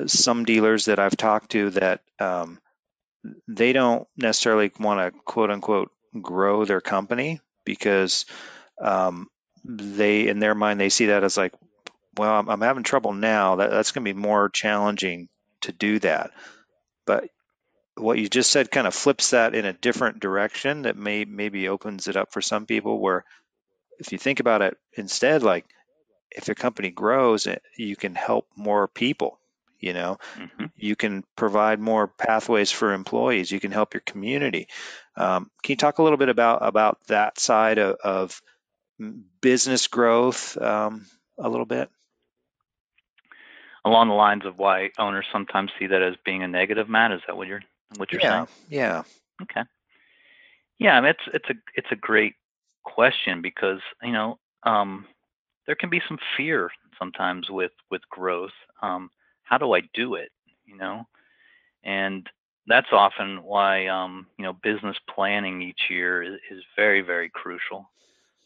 some 0.06 0.44
dealers 0.44 0.86
that 0.86 0.98
I've 0.98 1.16
talked 1.16 1.50
to 1.50 1.70
that 1.70 2.00
um, 2.18 2.58
they 3.46 3.74
don't 3.74 4.08
necessarily 4.16 4.72
want 4.80 5.00
to 5.00 5.20
quote 5.24 5.50
unquote 5.50 5.90
grow 6.20 6.64
their 6.64 6.80
company 6.80 7.40
because 7.64 8.24
um, 8.80 9.28
they 9.64 10.28
in 10.28 10.38
their 10.38 10.54
mind 10.54 10.80
they 10.80 10.88
see 10.88 11.06
that 11.06 11.24
as 11.24 11.36
like 11.36 11.52
well 12.16 12.32
i'm, 12.32 12.48
I'm 12.48 12.60
having 12.60 12.82
trouble 12.82 13.12
now. 13.12 13.56
That, 13.56 13.70
that's 13.70 13.92
going 13.92 14.04
to 14.04 14.12
be 14.12 14.18
more 14.18 14.48
challenging 14.48 15.28
to 15.62 15.72
do 15.72 15.98
that. 16.00 16.32
But 17.06 17.28
what 17.96 18.18
you 18.18 18.28
just 18.28 18.50
said 18.50 18.70
kind 18.70 18.86
of 18.86 18.94
flips 18.94 19.30
that 19.30 19.54
in 19.54 19.64
a 19.64 19.72
different 19.72 20.20
direction 20.20 20.82
that 20.82 20.96
may 20.96 21.24
maybe 21.24 21.68
opens 21.68 22.08
it 22.08 22.16
up 22.16 22.32
for 22.32 22.40
some 22.40 22.66
people 22.66 22.98
where 22.98 23.24
if 23.98 24.12
you 24.12 24.18
think 24.18 24.40
about 24.40 24.62
it 24.62 24.76
instead 24.94 25.42
like 25.42 25.66
if 26.30 26.48
your 26.48 26.54
company 26.54 26.90
grows 26.90 27.46
eh, 27.46 27.56
you 27.76 27.94
can 27.94 28.14
help 28.14 28.46
more 28.56 28.88
people 28.88 29.38
you 29.78 29.92
know? 29.92 30.18
Hmm 30.34 30.64
you 30.82 30.96
can 30.96 31.22
provide 31.36 31.78
more 31.78 32.08
pathways 32.08 32.72
for 32.72 32.92
employees. 32.92 33.52
You 33.52 33.60
can 33.60 33.70
help 33.70 33.94
your 33.94 34.00
community. 34.00 34.66
Um, 35.16 35.48
can 35.62 35.74
you 35.74 35.76
talk 35.76 35.98
a 35.98 36.02
little 36.02 36.18
bit 36.18 36.28
about 36.28 36.66
about 36.66 36.98
that 37.06 37.38
side 37.38 37.78
of, 37.78 37.96
of 38.02 38.42
business 39.40 39.88
growth 39.88 40.56
um, 40.58 41.06
a 41.38 41.48
little 41.48 41.66
bit 41.66 41.90
Along 43.84 44.08
the 44.08 44.14
lines 44.14 44.44
of 44.46 44.58
why 44.58 44.90
owners 44.98 45.26
sometimes 45.32 45.70
see 45.78 45.88
that 45.88 46.02
as 46.02 46.14
being 46.24 46.42
a 46.42 46.48
negative, 46.48 46.88
Matt. 46.88 47.12
Is 47.12 47.20
that 47.26 47.36
what 47.36 47.48
you're 47.48 47.62
what 47.96 48.12
you're 48.12 48.20
yeah 48.22 48.30
saying? 48.30 48.46
yeah 48.68 49.02
Okay. 49.42 49.62
Yeah, 50.78 50.96
I 50.96 51.00
mean, 51.00 51.10
it's 51.10 51.34
it's 51.34 51.50
a 51.50 51.54
it's 51.76 51.92
a 51.92 51.96
great 51.96 52.34
question 52.84 53.42
because 53.42 53.80
you 54.02 54.12
know 54.12 54.38
um, 54.64 55.06
there 55.66 55.76
can 55.76 55.90
be 55.90 56.02
some 56.08 56.18
fear 56.36 56.70
sometimes 56.98 57.50
with 57.50 57.72
with 57.90 58.02
growth. 58.10 58.52
Um, 58.82 59.10
how 59.44 59.58
do 59.58 59.74
I 59.74 59.82
do 59.94 60.14
it? 60.16 60.30
You 60.66 60.76
know, 60.76 61.04
and 61.84 62.28
that's 62.66 62.88
often 62.92 63.42
why 63.42 63.86
um, 63.88 64.26
you 64.38 64.44
know 64.44 64.54
business 64.54 64.96
planning 65.14 65.62
each 65.62 65.82
year 65.90 66.22
is, 66.22 66.40
is 66.50 66.62
very 66.76 67.02
very 67.02 67.30
crucial. 67.30 67.90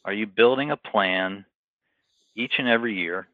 Are 0.06 0.12
you 0.12 0.26
building 0.26 0.70
a 0.70 0.76
plan 0.76 1.44
each 2.36 2.54
and 2.58 2.68
every 2.68 2.94
year 2.94 3.26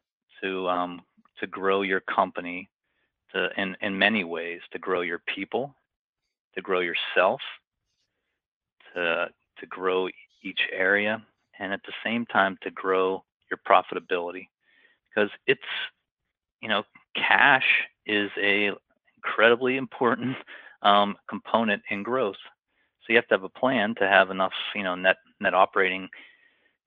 to 0.42 0.68
um, 0.70 1.02
to 1.38 1.46
grow 1.46 1.82
your 1.82 2.00
company 2.00 2.70
to 3.34 3.50
in 3.58 3.76
in 3.82 3.96
many 3.98 4.24
ways 4.24 4.60
to 4.72 4.78
grow 4.78 5.02
your 5.02 5.20
people, 5.34 5.74
to 6.54 6.62
grow 6.62 6.80
yourself, 6.80 7.42
to 8.94 9.28
to 9.58 9.66
grow 9.66 10.08
each 10.42 10.60
area, 10.72 11.22
and 11.58 11.74
at 11.74 11.80
the 11.86 11.92
same 12.02 12.24
time 12.26 12.56
to 12.62 12.70
grow 12.70 13.22
your 13.50 13.60
profitability 13.68 14.48
because 15.14 15.30
it's 15.46 15.60
you 16.62 16.70
know 16.70 16.84
cash 17.14 17.66
is 18.06 18.30
a 18.42 18.70
incredibly 19.16 19.76
important 19.76 20.36
um, 20.80 21.16
component 21.28 21.82
in 21.90 22.02
growth. 22.02 22.40
So 23.02 23.12
you 23.12 23.16
have 23.16 23.28
to 23.28 23.34
have 23.34 23.44
a 23.44 23.50
plan 23.60 23.94
to 23.98 24.08
have 24.08 24.30
enough 24.30 24.54
you 24.74 24.84
know 24.84 24.94
net 24.94 25.16
net 25.38 25.52
operating 25.52 26.08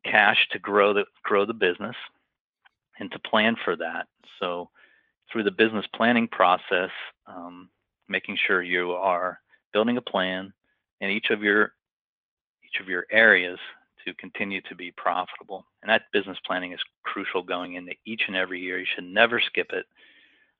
cash 0.10 0.48
to 0.52 0.60
grow 0.60 0.94
the 0.94 1.06
grow 1.24 1.46
the 1.46 1.54
business 1.54 1.96
and 3.00 3.12
to 3.12 3.20
plan 3.20 3.56
for 3.64 3.76
that. 3.76 4.08
So 4.40 4.70
through 5.32 5.44
the 5.44 5.52
business 5.52 5.86
planning 5.96 6.28
process, 6.28 6.92
um, 7.28 7.70
making 8.08 8.38
sure 8.46 8.62
you 8.62 8.92
are 8.92 9.40
building 9.74 9.98
a 9.98 10.02
plan 10.02 10.54
in 11.02 11.10
each 11.10 11.30
of 11.30 11.42
your 11.44 11.74
each 12.64 12.80
of 12.82 12.88
your 12.88 13.06
areas 13.12 13.60
to 14.06 14.14
continue 14.16 14.62
to 14.62 14.76
be 14.76 14.92
profitable. 14.92 15.66
And 15.82 15.90
that 15.90 16.04
business 16.14 16.38
planning 16.46 16.74
is 16.74 16.80
crucial 17.04 17.42
going 17.42 17.74
into 17.74 17.94
each 18.06 18.24
and 18.28 18.36
every 18.36 18.60
year. 18.60 18.80
You 18.80 18.86
should 18.94 19.06
never 19.06 19.42
skip 19.42 19.72
it, 19.74 19.86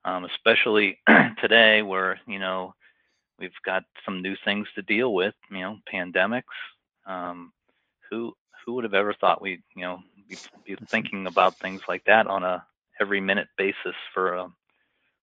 um, 0.04 0.24
especially 0.24 0.98
today 1.40 1.82
where 1.82 2.20
you 2.26 2.38
know 2.38 2.74
we've 3.38 3.50
got 3.64 3.84
some 4.04 4.22
new 4.22 4.34
things 4.44 4.66
to 4.74 4.82
deal 4.82 5.14
with. 5.14 5.34
You 5.50 5.60
know, 5.60 5.78
pandemics. 5.92 6.42
Um, 7.06 7.52
who 8.10 8.34
who 8.66 8.74
would 8.74 8.84
have 8.84 8.94
ever 8.94 9.14
thought 9.14 9.40
we 9.40 9.62
you 9.74 9.82
know 9.82 10.00
be, 10.28 10.36
be 10.66 10.76
thinking 10.88 11.26
about 11.26 11.58
things 11.58 11.82
like 11.88 12.04
that 12.04 12.26
on 12.26 12.42
a 12.42 12.64
every 13.00 13.20
minute 13.20 13.48
basis 13.56 13.94
for 14.12 14.36
uh, 14.36 14.48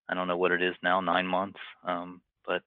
I 0.10 0.14
don't 0.16 0.28
know 0.28 0.38
what 0.38 0.52
it 0.52 0.62
is 0.62 0.76
now 0.82 1.02
nine 1.02 1.28
months. 1.28 1.60
Um, 1.86 2.22
but 2.46 2.64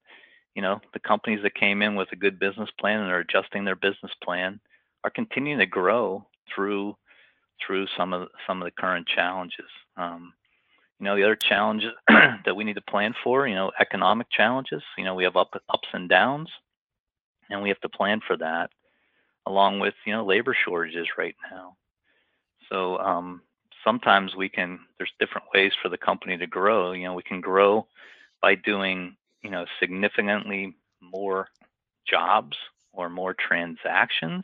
you 0.55 0.61
know 0.61 0.79
the 0.93 0.99
companies 0.99 1.41
that 1.43 1.55
came 1.55 1.81
in 1.81 1.95
with 1.95 2.11
a 2.11 2.15
good 2.15 2.39
business 2.39 2.69
plan 2.79 2.99
and 3.01 3.11
are 3.11 3.19
adjusting 3.19 3.65
their 3.65 3.75
business 3.75 4.11
plan 4.23 4.59
are 5.03 5.09
continuing 5.09 5.59
to 5.59 5.65
grow 5.65 6.25
through 6.53 6.95
through 7.65 7.87
some 7.97 8.13
of 8.13 8.29
some 8.45 8.61
of 8.61 8.65
the 8.65 8.71
current 8.79 9.07
challenges. 9.07 9.69
Um, 9.97 10.33
you 10.99 11.05
know 11.05 11.15
the 11.15 11.23
other 11.23 11.35
challenges 11.35 11.91
that 12.07 12.55
we 12.55 12.63
need 12.63 12.75
to 12.75 12.81
plan 12.81 13.13
for, 13.23 13.47
you 13.47 13.55
know, 13.55 13.71
economic 13.79 14.27
challenges. 14.31 14.83
You 14.97 15.03
know 15.03 15.15
we 15.15 15.23
have 15.23 15.35
up, 15.35 15.53
ups 15.69 15.89
and 15.93 16.09
downs, 16.09 16.49
and 17.49 17.61
we 17.61 17.69
have 17.69 17.79
to 17.81 17.89
plan 17.89 18.21
for 18.25 18.37
that, 18.37 18.71
along 19.47 19.79
with 19.79 19.93
you 20.05 20.13
know 20.13 20.25
labor 20.25 20.55
shortages 20.65 21.07
right 21.17 21.35
now. 21.51 21.75
So 22.69 22.97
um, 22.99 23.41
sometimes 23.83 24.35
we 24.35 24.49
can. 24.49 24.79
There's 24.97 25.11
different 25.19 25.47
ways 25.53 25.71
for 25.81 25.89
the 25.89 25.97
company 25.97 26.37
to 26.37 26.47
grow. 26.47 26.91
You 26.91 27.05
know 27.05 27.13
we 27.13 27.23
can 27.23 27.41
grow 27.41 27.87
by 28.41 28.55
doing 28.55 29.15
you 29.41 29.49
know 29.49 29.65
significantly 29.79 30.75
more 31.01 31.47
jobs 32.09 32.57
or 32.93 33.09
more 33.09 33.33
transactions 33.33 34.43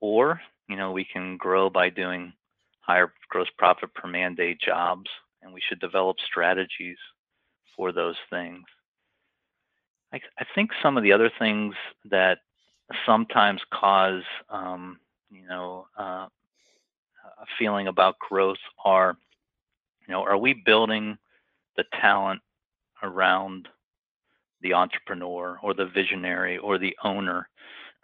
or 0.00 0.40
you 0.68 0.76
know 0.76 0.92
we 0.92 1.04
can 1.04 1.36
grow 1.36 1.68
by 1.68 1.88
doing 1.88 2.32
higher 2.80 3.12
gross 3.28 3.48
profit 3.58 3.92
per 3.94 4.08
man 4.08 4.34
day 4.34 4.56
jobs 4.64 5.10
and 5.42 5.52
we 5.52 5.60
should 5.66 5.80
develop 5.80 6.16
strategies 6.24 6.98
for 7.76 7.92
those 7.92 8.16
things 8.30 8.64
i, 10.12 10.20
I 10.38 10.44
think 10.54 10.70
some 10.82 10.96
of 10.96 11.02
the 11.02 11.12
other 11.12 11.30
things 11.38 11.74
that 12.10 12.38
sometimes 13.06 13.60
cause 13.72 14.22
um, 14.50 14.98
you 15.30 15.46
know 15.48 15.86
uh, 15.98 16.26
a 17.40 17.46
feeling 17.58 17.88
about 17.88 18.18
growth 18.18 18.58
are 18.84 19.16
you 20.06 20.12
know 20.12 20.22
are 20.22 20.36
we 20.38 20.54
building 20.64 21.16
the 21.76 21.84
talent 22.00 22.40
around 23.02 23.68
the 24.62 24.74
entrepreneur 24.74 25.58
or 25.62 25.74
the 25.74 25.86
visionary 25.86 26.58
or 26.58 26.78
the 26.78 26.96
owner 27.04 27.48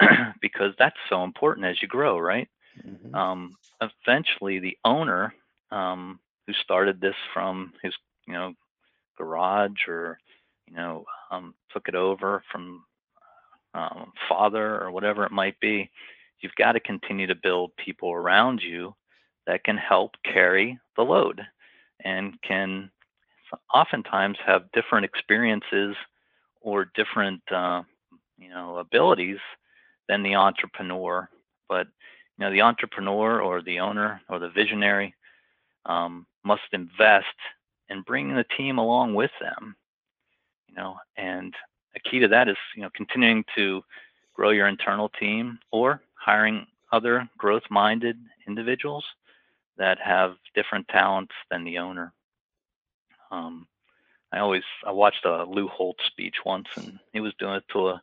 because 0.40 0.72
that's 0.78 0.96
so 1.08 1.24
important 1.24 1.66
as 1.66 1.80
you 1.82 1.88
grow, 1.88 2.18
right? 2.18 2.48
Mhm. 2.84 3.14
Um, 3.14 3.56
eventually, 3.80 4.58
the 4.58 4.76
owner 4.84 5.34
um, 5.70 6.20
who 6.46 6.52
started 6.54 7.00
this 7.00 7.16
from 7.32 7.72
his, 7.82 7.94
you 8.26 8.34
know, 8.34 8.54
garage 9.16 9.86
or, 9.88 10.18
you 10.66 10.76
know, 10.76 11.04
um, 11.30 11.54
took 11.72 11.88
it 11.88 11.94
over 11.94 12.42
from 12.50 12.84
um, 13.74 14.12
father 14.28 14.80
or 14.80 14.90
whatever 14.90 15.24
it 15.24 15.32
might 15.32 15.58
be, 15.60 15.90
you've 16.40 16.54
got 16.56 16.72
to 16.72 16.80
continue 16.80 17.26
to 17.26 17.34
build 17.34 17.76
people 17.76 18.12
around 18.12 18.62
you 18.62 18.94
that 19.46 19.64
can 19.64 19.76
help 19.76 20.12
carry 20.24 20.78
the 20.96 21.02
load 21.02 21.40
and 22.04 22.40
can 22.42 22.90
oftentimes 23.72 24.36
have 24.44 24.70
different 24.72 25.04
experiences 25.04 25.96
or 26.60 26.90
different, 26.94 27.40
uh, 27.50 27.82
you 28.38 28.50
know, 28.50 28.76
abilities 28.76 29.38
than 30.08 30.22
the 30.22 30.34
entrepreneur. 30.34 31.28
But 31.68 31.86
you 32.36 32.44
know, 32.44 32.52
the 32.52 32.62
entrepreneur 32.62 33.40
or 33.40 33.62
the 33.62 33.80
owner 33.80 34.20
or 34.28 34.38
the 34.38 34.50
visionary 34.50 35.14
um, 35.86 36.26
must 36.44 36.62
invest 36.72 37.26
in 37.88 38.02
bringing 38.02 38.36
the 38.36 38.46
team 38.56 38.78
along 38.78 39.14
with 39.14 39.30
them. 39.40 39.76
You 40.68 40.74
know, 40.76 40.96
and 41.16 41.54
a 41.98 42.10
key 42.10 42.20
to 42.20 42.28
that 42.28 42.48
is 42.48 42.56
you 42.76 42.82
know 42.82 42.90
continuing 42.94 43.44
to 43.56 43.82
grow 44.34 44.50
your 44.50 44.68
internal 44.68 45.08
team 45.20 45.58
or 45.72 46.00
hiring 46.14 46.66
other 46.92 47.28
growth-minded 47.38 48.16
individuals 48.46 49.04
that 49.78 49.98
have 50.00 50.34
different 50.54 50.88
talents 50.88 51.34
than 51.50 51.64
the 51.64 51.78
owner. 51.78 52.12
Um, 53.30 53.66
I 54.32 54.38
always 54.38 54.64
I 54.86 54.92
watched 54.92 55.24
a 55.24 55.44
Lou 55.44 55.68
Holtz 55.68 56.04
speech 56.06 56.36
once, 56.44 56.68
and 56.76 56.98
he 57.12 57.20
was 57.20 57.34
doing 57.38 57.54
it 57.56 57.64
to 57.72 57.88
a 57.88 58.02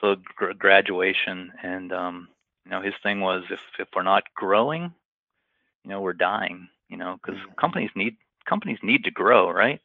to 0.00 0.16
a 0.50 0.54
graduation, 0.54 1.52
and 1.62 1.92
um, 1.92 2.28
you 2.64 2.70
know 2.72 2.80
his 2.82 2.94
thing 3.02 3.20
was 3.20 3.44
if 3.50 3.60
if 3.78 3.88
we're 3.94 4.02
not 4.02 4.24
growing, 4.36 4.92
you 5.84 5.90
know 5.90 6.00
we're 6.00 6.12
dying. 6.14 6.68
You 6.88 6.98
know 6.98 7.18
because 7.22 7.40
Mhm. 7.40 7.56
companies 7.56 7.90
need 7.94 8.16
companies 8.46 8.78
need 8.82 9.04
to 9.04 9.10
grow, 9.10 9.50
right? 9.50 9.80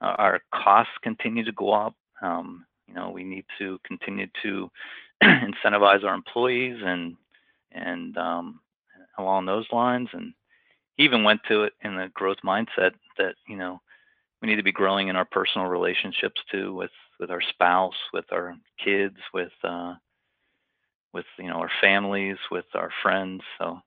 Uh, 0.00 0.14
our 0.18 0.40
costs 0.52 0.92
continue 1.02 1.44
to 1.44 1.52
go 1.52 1.72
up. 1.72 1.94
Um, 2.22 2.66
you 2.88 2.94
know 2.94 3.10
we 3.10 3.24
need 3.24 3.44
to 3.58 3.78
continue 3.86 4.26
to 4.42 4.70
incentivize 5.22 6.04
our 6.04 6.14
employees 6.14 6.80
and 6.84 7.16
and 7.72 8.16
um, 8.16 8.60
along 9.18 9.46
those 9.46 9.66
lines. 9.72 10.08
And 10.12 10.32
he 10.96 11.04
even 11.04 11.24
went 11.24 11.40
to 11.48 11.64
it 11.64 11.72
in 11.82 11.96
the 11.96 12.10
growth 12.14 12.38
mindset 12.44 12.92
that 13.18 13.34
you 13.48 13.56
know 13.56 13.80
we 14.40 14.48
need 14.48 14.56
to 14.56 14.62
be 14.62 14.72
growing 14.72 15.08
in 15.08 15.16
our 15.16 15.24
personal 15.24 15.68
relationships 15.68 16.40
too 16.50 16.74
with 16.74 16.90
with 17.20 17.30
our 17.30 17.40
spouse 17.40 17.94
with 18.12 18.26
our 18.32 18.54
kids 18.82 19.16
with 19.32 19.52
uh 19.62 19.94
with 21.12 21.24
you 21.38 21.46
know 21.46 21.54
our 21.54 21.70
families 21.80 22.36
with 22.50 22.66
our 22.74 22.90
friends 23.02 23.42
so 23.58 23.78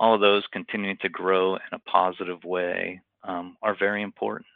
all 0.00 0.14
of 0.14 0.20
those 0.20 0.44
continuing 0.52 0.96
to 1.00 1.08
grow 1.08 1.54
in 1.54 1.60
a 1.72 1.78
positive 1.90 2.42
way 2.44 3.00
um, 3.24 3.56
are 3.62 3.76
very 3.76 4.02
important 4.02 4.46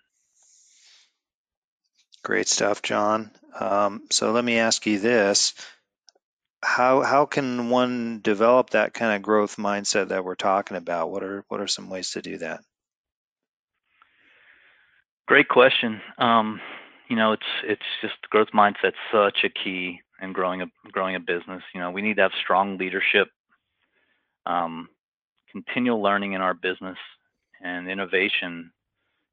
Great 2.23 2.49
stuff, 2.49 2.83
John. 2.83 3.31
Um, 3.59 4.02
so 4.11 4.33
let 4.33 4.45
me 4.45 4.59
ask 4.59 4.87
you 4.87 4.99
this: 4.99 5.55
how 6.62 7.02
how 7.02 7.26
can 7.26 7.69
one 7.71 8.21
develop 8.23 8.71
that 8.71 8.95
kind 8.95 9.17
of 9.17 9.23
growth 9.23 9.57
mindset 9.57 10.09
that 10.09 10.25
we're 10.25 10.37
talking 10.37 10.76
about? 10.76 11.11
What 11.11 11.25
are 11.25 11.45
what 11.49 11.61
are 11.61 11.67
some 11.67 11.91
ways 11.91 12.12
to 12.12 12.23
do 12.23 12.38
that? 12.38 12.61
Great 15.26 15.49
question. 15.49 16.00
Um, 16.19 16.61
you 17.09 17.17
know, 17.17 17.33
it's 17.33 17.43
it's 17.64 17.83
just 18.00 18.14
growth 18.31 18.49
mindset's 18.55 18.97
such 19.12 19.45
a 19.45 19.49
key 19.49 20.00
in 20.21 20.33
growing 20.33 20.62
a 20.62 20.67
growing 20.93 21.17
a 21.17 21.21
business. 21.21 21.62
You 21.75 21.81
know, 21.81 21.91
we 21.91 22.02
need 22.02 22.17
to 22.17 22.23
have 22.23 22.33
strong 22.43 22.79
leadership, 22.79 23.29
um, 24.47 24.88
continual 25.50 26.02
learning 26.02 26.35
in 26.35 26.41
our 26.41 26.55
business, 26.55 26.99
and 27.61 27.88
innovation. 27.91 28.73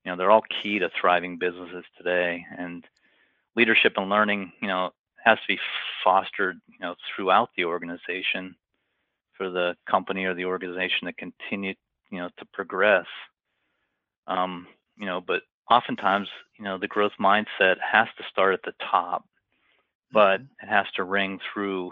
You 0.09 0.15
know, 0.15 0.17
they're 0.17 0.31
all 0.31 0.43
key 0.63 0.79
to 0.79 0.89
thriving 0.99 1.37
businesses 1.37 1.85
today. 1.95 2.43
And 2.57 2.83
leadership 3.55 3.93
and 3.95 4.09
learning, 4.09 4.51
you 4.59 4.67
know, 4.67 4.89
has 5.23 5.37
to 5.37 5.43
be 5.47 5.59
fostered, 6.03 6.59
you 6.67 6.79
know, 6.81 6.95
throughout 7.15 7.51
the 7.55 7.65
organization 7.65 8.55
for 9.37 9.51
the 9.51 9.75
company 9.87 10.25
or 10.25 10.33
the 10.33 10.45
organization 10.45 11.05
to 11.05 11.13
continue, 11.13 11.75
you 12.09 12.17
know, 12.17 12.29
to 12.39 12.45
progress. 12.51 13.05
Um, 14.25 14.65
you 14.97 15.05
know, 15.05 15.21
but 15.21 15.43
oftentimes, 15.69 16.27
you 16.57 16.65
know, 16.65 16.79
the 16.79 16.87
growth 16.87 17.13
mindset 17.21 17.75
has 17.79 18.07
to 18.17 18.23
start 18.31 18.55
at 18.55 18.63
the 18.63 18.73
top, 18.89 19.25
but 20.11 20.41
mm-hmm. 20.41 20.65
it 20.65 20.69
has 20.69 20.87
to 20.95 21.03
ring 21.03 21.39
through 21.53 21.91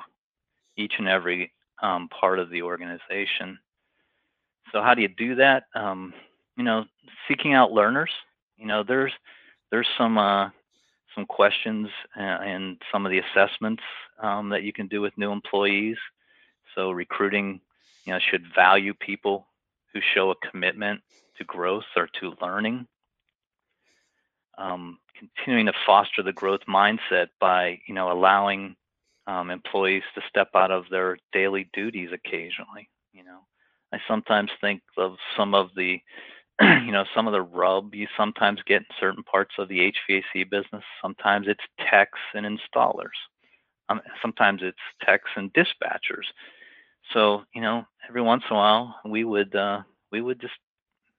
each 0.75 0.93
and 0.97 1.07
every 1.07 1.53
um, 1.83 2.09
part 2.09 2.39
of 2.39 2.49
the 2.49 2.63
organization. 2.63 3.59
So 4.71 4.81
how 4.81 4.95
do 4.95 5.03
you 5.03 5.07
do 5.07 5.35
that? 5.35 5.65
Um, 5.75 6.15
you 6.57 6.63
know, 6.63 6.85
seeking 7.27 7.53
out 7.53 7.71
learners. 7.71 8.11
You 8.57 8.65
know, 8.65 8.83
there's 8.83 9.13
there's 9.71 9.87
some 9.97 10.17
uh, 10.17 10.49
some 11.15 11.25
questions 11.25 11.87
and 12.15 12.81
some 12.91 13.05
of 13.05 13.11
the 13.11 13.19
assessments 13.19 13.83
um, 14.21 14.49
that 14.49 14.63
you 14.63 14.73
can 14.73 14.87
do 14.87 15.01
with 15.01 15.17
new 15.17 15.31
employees. 15.31 15.97
So 16.75 16.91
recruiting, 16.91 17.61
you 18.05 18.13
know, 18.13 18.19
should 18.19 18.43
value 18.53 18.93
people 18.93 19.47
who 19.93 19.99
show 20.13 20.31
a 20.31 20.49
commitment 20.51 21.01
to 21.37 21.43
growth 21.43 21.85
or 21.95 22.07
to 22.19 22.33
learning 22.41 22.87
um, 24.57 24.99
continuing 25.17 25.67
to 25.67 25.73
foster 25.85 26.23
the 26.23 26.33
growth 26.33 26.61
mindset 26.67 27.27
by 27.39 27.79
you 27.87 27.93
know 27.93 28.11
allowing 28.11 28.75
um, 29.27 29.49
employees 29.49 30.03
to 30.15 30.21
step 30.29 30.49
out 30.55 30.71
of 30.71 30.85
their 30.89 31.17
daily 31.33 31.69
duties 31.73 32.09
occasionally. 32.13 32.89
You 33.13 33.23
know, 33.23 33.39
I 33.93 33.99
sometimes 34.07 34.51
think 34.61 34.81
of 34.97 35.15
some 35.35 35.53
of 35.53 35.69
the 35.75 35.99
you 36.61 36.91
know 36.91 37.05
some 37.15 37.27
of 37.27 37.33
the 37.33 37.41
rub 37.41 37.93
you 37.93 38.07
sometimes 38.17 38.59
get 38.65 38.81
in 38.81 38.87
certain 38.99 39.23
parts 39.23 39.53
of 39.57 39.67
the 39.67 39.91
HVAC 40.09 40.49
business. 40.49 40.83
Sometimes 41.01 41.47
it's 41.47 41.63
techs 41.89 42.19
and 42.33 42.45
installers. 42.45 43.17
Um, 43.89 44.01
sometimes 44.21 44.61
it's 44.63 44.77
techs 45.05 45.29
and 45.35 45.53
dispatchers. 45.53 46.25
So 47.13 47.43
you 47.53 47.61
know, 47.61 47.85
every 48.09 48.21
once 48.21 48.43
in 48.49 48.55
a 48.55 48.59
while 48.59 48.95
we 49.05 49.23
would 49.23 49.55
uh, 49.55 49.81
we 50.11 50.21
would 50.21 50.41
just 50.41 50.53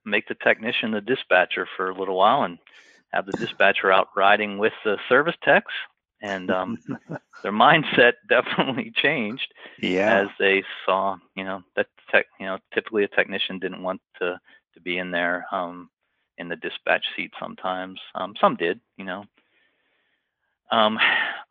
make 0.04 0.26
the 0.28 0.34
technician 0.34 0.90
the 0.90 1.00
dispatcher 1.00 1.68
for 1.76 1.90
a 1.90 1.98
little 1.98 2.16
while 2.16 2.42
and 2.42 2.58
have 3.12 3.26
the 3.26 3.32
dispatcher 3.32 3.92
out 3.92 4.08
riding 4.16 4.58
with 4.58 4.72
the 4.84 4.98
service 5.08 5.36
techs, 5.42 5.72
and 6.20 6.50
um, 6.50 6.78
their 7.42 7.52
mindset 7.52 8.14
definitely 8.28 8.92
changed 8.94 9.52
yeah. 9.80 10.22
as 10.22 10.28
they 10.38 10.62
saw, 10.84 11.16
you 11.34 11.44
know, 11.44 11.62
that 11.76 11.86
tech, 12.10 12.26
you 12.40 12.46
know, 12.46 12.58
typically 12.74 13.04
a 13.04 13.08
technician 13.08 13.58
didn't 13.58 13.82
want 13.82 14.00
to 14.20 14.38
to 14.78 14.82
be 14.82 14.98
in 14.98 15.10
there 15.10 15.46
um, 15.52 15.90
in 16.38 16.48
the 16.48 16.56
dispatch 16.56 17.04
seat 17.16 17.32
sometimes. 17.40 18.00
Um, 18.14 18.34
some 18.40 18.56
did, 18.56 18.80
you 18.96 19.04
know. 19.04 19.24
Um, 20.70 20.98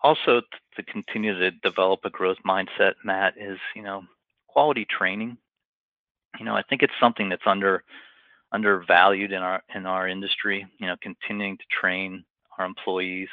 also, 0.04 0.42
to 0.76 0.84
continue 0.84 1.38
to 1.38 1.52
develop 1.52 2.02
a 2.06 2.10
growth 2.10 2.38
mindset, 2.46 2.94
Matt, 3.04 3.34
is 3.38 3.58
you 3.76 3.84
know 3.84 4.04
quality 4.48 4.86
training. 4.86 5.38
You 6.40 6.46
know, 6.46 6.56
I 6.56 6.64
think 6.64 6.84
it's 6.84 6.94
something 7.00 7.30
that's 7.30 7.46
under 7.46 7.84
undervalued 8.52 9.32
in 9.32 9.42
our 9.42 9.62
in 9.76 9.86
our 9.86 10.08
industry. 10.08 10.66
You 10.80 10.88
know, 10.88 10.96
continuing 11.02 11.58
to 11.58 11.64
train 11.70 12.24
our 12.58 12.66
employees 12.66 13.30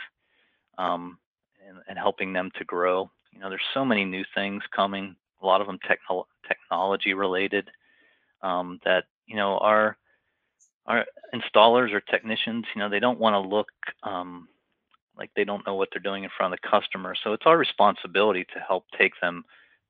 um, 0.79 1.19
and, 1.67 1.79
and, 1.89 1.99
helping 1.99 2.35
them 2.35 2.51
to 2.59 2.65
grow. 2.65 3.11
You 3.33 3.39
know, 3.39 3.49
there's 3.49 3.63
so 3.73 3.85
many 3.85 4.05
new 4.05 4.23
things 4.35 4.63
coming. 4.75 5.17
A 5.43 5.47
lot 5.47 5.63
of 5.63 5.67
them 5.67 5.79
techno- 5.87 6.27
technology 6.47 7.15
related 7.15 7.71
um, 8.43 8.81
that 8.85 9.05
you 9.27 9.37
know 9.37 9.59
our 9.59 9.97
our 10.87 11.05
installers 11.35 11.93
or 11.93 12.01
technicians. 12.01 12.65
You 12.75 12.81
know, 12.81 12.89
they 12.89 13.01
don't 13.01 13.21
want 13.21 13.35
to 13.35 13.49
look 13.49 13.69
um, 14.03 14.49
like 15.17 15.31
they 15.35 15.45
don't 15.45 15.67
know 15.67 15.75
what 15.75 15.89
they're 15.93 16.03
doing 16.03 16.25
in 16.25 16.31
front 16.37 16.53
of 16.53 16.61
the 16.61 16.69
customer. 16.69 17.15
So 17.23 17.33
it's 17.33 17.47
our 17.47 17.57
responsibility 17.57 18.45
to 18.55 18.61
help 18.61 18.85
take 18.99 19.13
them 19.21 19.45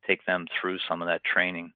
take 0.06 0.24
them 0.26 0.46
through 0.60 0.78
some 0.86 1.00
of 1.02 1.08
that 1.08 1.24
training. 1.24 1.72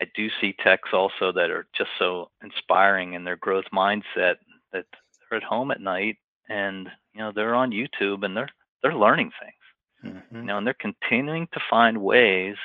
I 0.00 0.06
do 0.14 0.28
see 0.40 0.54
techs 0.62 0.90
also 0.92 1.32
that 1.32 1.50
are 1.50 1.66
just 1.76 1.90
so 1.98 2.30
inspiring 2.42 3.14
in 3.14 3.24
their 3.24 3.36
growth 3.36 3.64
mindset 3.72 4.36
that 4.72 4.86
they're 5.30 5.38
at 5.38 5.44
home 5.44 5.70
at 5.70 5.80
night 5.80 6.18
and 6.48 6.88
you 7.14 7.20
know 7.20 7.32
they're 7.34 7.54
on 7.54 7.70
YouTube 7.70 8.24
and 8.24 8.36
they're 8.36 8.48
they're 8.82 8.94
learning 8.94 9.30
things. 9.40 10.14
Mm-hmm. 10.14 10.36
You 10.36 10.42
know, 10.42 10.58
and 10.58 10.66
they're 10.66 10.74
continuing 10.74 11.46
to 11.52 11.60
find 11.70 12.02
ways 12.02 12.56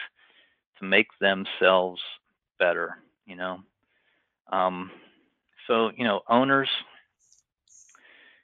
to 0.80 0.86
make 0.86 1.08
themselves 1.20 2.02
better. 2.60 2.98
You 3.26 3.36
know, 3.36 3.60
um, 4.52 4.92
so 5.68 5.92
you 5.96 6.04
know 6.04 6.22
owners 6.30 6.70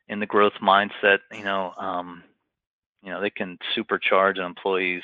in 0.08 0.20
the 0.20 0.26
growth 0.26 0.54
mindset. 0.62 1.20
You 1.32 1.44
know, 1.44 1.74
um, 1.78 2.24
you 3.02 3.12
know 3.12 3.22
they 3.22 3.30
can 3.30 3.58
supercharge 3.76 4.38
an 4.38 4.46
employee's 4.46 5.04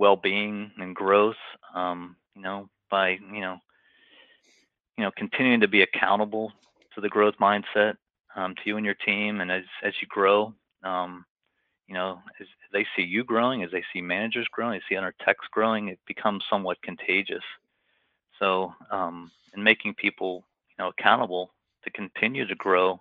well-being 0.00 0.72
and 0.78 0.96
growth. 0.96 1.36
Um, 1.74 2.16
you 2.34 2.42
know, 2.42 2.68
by, 2.90 3.10
you 3.32 3.40
know, 3.40 3.58
you 4.96 5.04
know, 5.04 5.10
continuing 5.16 5.60
to 5.60 5.68
be 5.68 5.82
accountable 5.82 6.52
to 6.94 7.00
the 7.00 7.08
growth 7.08 7.34
mindset 7.40 7.94
um, 8.34 8.54
to 8.56 8.62
you 8.64 8.76
and 8.76 8.84
your 8.84 8.94
team, 8.94 9.40
and 9.40 9.50
as 9.50 9.64
as 9.82 9.92
you 10.00 10.08
grow, 10.08 10.54
um, 10.82 11.24
you 11.86 11.94
know, 11.94 12.20
as 12.40 12.46
they 12.72 12.86
see 12.96 13.02
you 13.02 13.24
growing, 13.24 13.62
as 13.62 13.70
they 13.70 13.84
see 13.92 14.00
managers 14.00 14.46
growing, 14.50 14.76
as 14.76 14.82
they 14.88 14.94
see 14.94 14.98
other 14.98 15.14
techs 15.24 15.46
growing, 15.52 15.88
it 15.88 15.98
becomes 16.06 16.44
somewhat 16.50 16.80
contagious. 16.82 17.42
So, 18.40 18.74
um, 18.90 19.30
in 19.54 19.62
making 19.62 19.94
people, 19.94 20.44
you 20.70 20.82
know, 20.82 20.88
accountable 20.88 21.52
to 21.84 21.90
continue 21.90 22.46
to 22.46 22.54
grow 22.54 23.00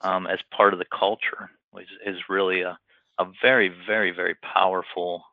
um, 0.00 0.26
as 0.26 0.38
part 0.50 0.72
of 0.72 0.78
the 0.78 0.86
culture, 0.86 1.50
which 1.70 1.88
is 2.04 2.16
really 2.28 2.62
a, 2.62 2.78
a 3.18 3.26
very, 3.42 3.72
very, 3.86 4.10
very 4.10 4.34
powerful 4.36 5.24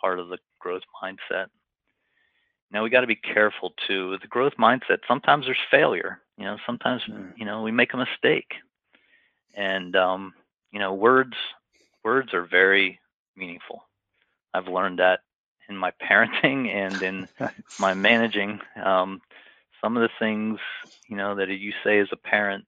part 0.00 0.18
of 0.18 0.28
the 0.28 0.38
growth 0.58 0.82
mindset. 1.02 1.46
Now 2.70 2.82
we 2.82 2.90
got 2.90 3.00
to 3.00 3.06
be 3.06 3.16
careful 3.16 3.72
too 3.86 4.10
with 4.10 4.22
the 4.22 4.28
growth 4.28 4.54
mindset. 4.58 4.98
Sometimes 5.06 5.46
there's 5.46 5.58
failure. 5.70 6.20
You 6.36 6.44
know, 6.44 6.56
sometimes 6.66 7.02
mm. 7.10 7.32
you 7.36 7.44
know 7.44 7.62
we 7.62 7.72
make 7.72 7.94
a 7.94 7.96
mistake, 7.96 8.52
and 9.54 9.96
um, 9.96 10.34
you 10.70 10.78
know 10.78 10.92
words 10.92 11.34
words 12.04 12.34
are 12.34 12.46
very 12.46 13.00
meaningful. 13.36 13.82
I've 14.52 14.68
learned 14.68 14.98
that 14.98 15.20
in 15.68 15.76
my 15.76 15.92
parenting 16.10 16.68
and 16.68 17.02
in 17.02 17.28
my 17.78 17.94
managing. 17.94 18.60
Um, 18.82 19.20
some 19.82 19.96
of 19.96 20.02
the 20.02 20.10
things 20.18 20.58
you 21.08 21.16
know 21.16 21.36
that 21.36 21.48
you 21.48 21.72
say 21.84 22.00
as 22.00 22.08
a 22.12 22.16
parent, 22.16 22.64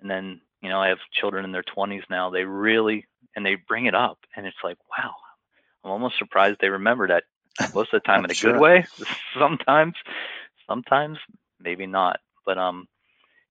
and 0.00 0.10
then 0.10 0.40
you 0.60 0.68
know 0.68 0.80
I 0.80 0.88
have 0.88 0.98
children 1.12 1.44
in 1.44 1.52
their 1.52 1.64
20s 1.64 2.02
now. 2.10 2.30
They 2.30 2.44
really 2.44 3.06
and 3.36 3.44
they 3.44 3.56
bring 3.56 3.86
it 3.86 3.94
up, 3.94 4.18
and 4.36 4.46
it's 4.46 4.56
like, 4.62 4.78
wow, 4.98 5.12
I'm 5.84 5.90
almost 5.90 6.18
surprised 6.18 6.58
they 6.60 6.68
remember 6.68 7.08
that 7.08 7.24
most 7.74 7.92
of 7.92 8.02
the 8.02 8.06
time 8.06 8.24
in 8.24 8.30
a 8.30 8.34
sure. 8.34 8.52
good 8.52 8.60
way. 8.60 8.86
Sometimes, 9.38 9.94
sometimes 10.68 11.18
maybe 11.60 11.86
not. 11.86 12.20
But 12.44 12.58
um, 12.58 12.88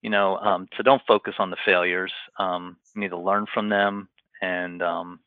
you 0.02 0.10
know, 0.10 0.38
um, 0.38 0.68
so 0.76 0.84
don't 0.84 1.02
focus 1.08 1.36
on 1.40 1.50
the 1.50 1.58
failures. 1.66 2.12
Um, 2.38 2.78
you 2.96 3.02
need 3.02 3.10
to 3.10 3.18
learn 3.18 3.46
from 3.54 3.70
them 3.70 4.10
and 4.42 4.82
um, 4.82 5.20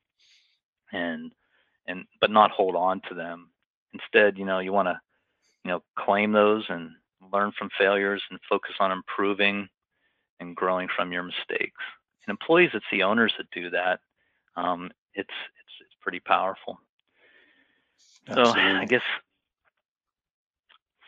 and 0.93 1.33
and 1.87 2.05
but 2.21 2.31
not 2.31 2.51
hold 2.51 2.77
on 2.77 3.01
to 3.09 3.15
them. 3.15 3.51
Instead, 3.93 4.39
you 4.39 4.45
know, 4.45 4.59
you 4.59 4.73
want 4.73 4.89
to 4.89 5.01
you 5.65 5.71
know 5.71 5.83
claim 5.99 6.33
those 6.33 6.65
and 6.69 6.91
learn 7.33 7.53
from 7.59 7.71
failures 7.79 8.23
and 8.31 8.39
focus 8.49 8.75
on 8.81 8.93
improving 8.93 9.69
and 10.41 10.57
growing 10.57 10.89
from 10.95 11.13
your 11.13 11.23
mistakes. 11.23 11.81
And 12.27 12.33
employees 12.33 12.71
it's 12.75 12.85
the 12.91 13.03
owners 13.03 13.33
that 13.39 13.51
do 13.51 13.71
that, 13.71 14.01
um, 14.57 14.91
it's 15.15 15.29
it's 15.29 15.75
it's 15.81 15.97
pretty 16.01 16.21
powerful. 16.21 16.79
Absolutely. 18.29 18.63
So 18.63 18.77
I 18.79 18.85
guess 18.87 19.03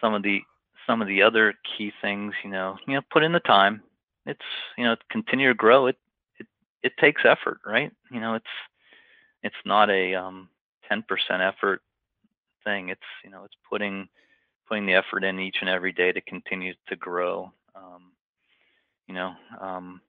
some 0.00 0.14
of 0.14 0.22
the 0.22 0.42
some 0.86 1.02
of 1.02 1.08
the 1.08 1.22
other 1.22 1.54
key 1.64 1.92
things, 2.00 2.34
you 2.44 2.50
know, 2.50 2.76
you 2.86 2.94
know, 2.94 3.02
put 3.10 3.24
in 3.24 3.32
the 3.32 3.40
time. 3.40 3.82
It's 4.26 4.40
you 4.76 4.84
know, 4.84 4.96
continue 5.10 5.48
to 5.48 5.54
grow. 5.54 5.86
It 5.86 5.96
it 6.38 6.46
it 6.82 6.92
takes 6.98 7.22
effort, 7.24 7.58
right? 7.66 7.92
You 8.10 8.20
know, 8.20 8.34
it's 8.34 8.44
it's 9.42 9.56
not 9.64 9.90
a 9.90 10.14
um, 10.14 10.48
10% 10.90 11.02
effort 11.40 11.82
thing. 12.64 12.88
It's 12.90 13.00
you 13.24 13.30
know, 13.30 13.44
it's 13.44 13.56
putting 13.68 14.08
putting 14.68 14.86
the 14.86 14.94
effort 14.94 15.24
in 15.24 15.38
each 15.38 15.58
and 15.60 15.70
every 15.70 15.92
day 15.92 16.12
to 16.12 16.20
continue 16.20 16.74
to 16.88 16.96
grow. 16.96 17.52
Um, 17.74 18.12
you 19.06 19.14
know, 19.14 19.34
um, 19.60 20.00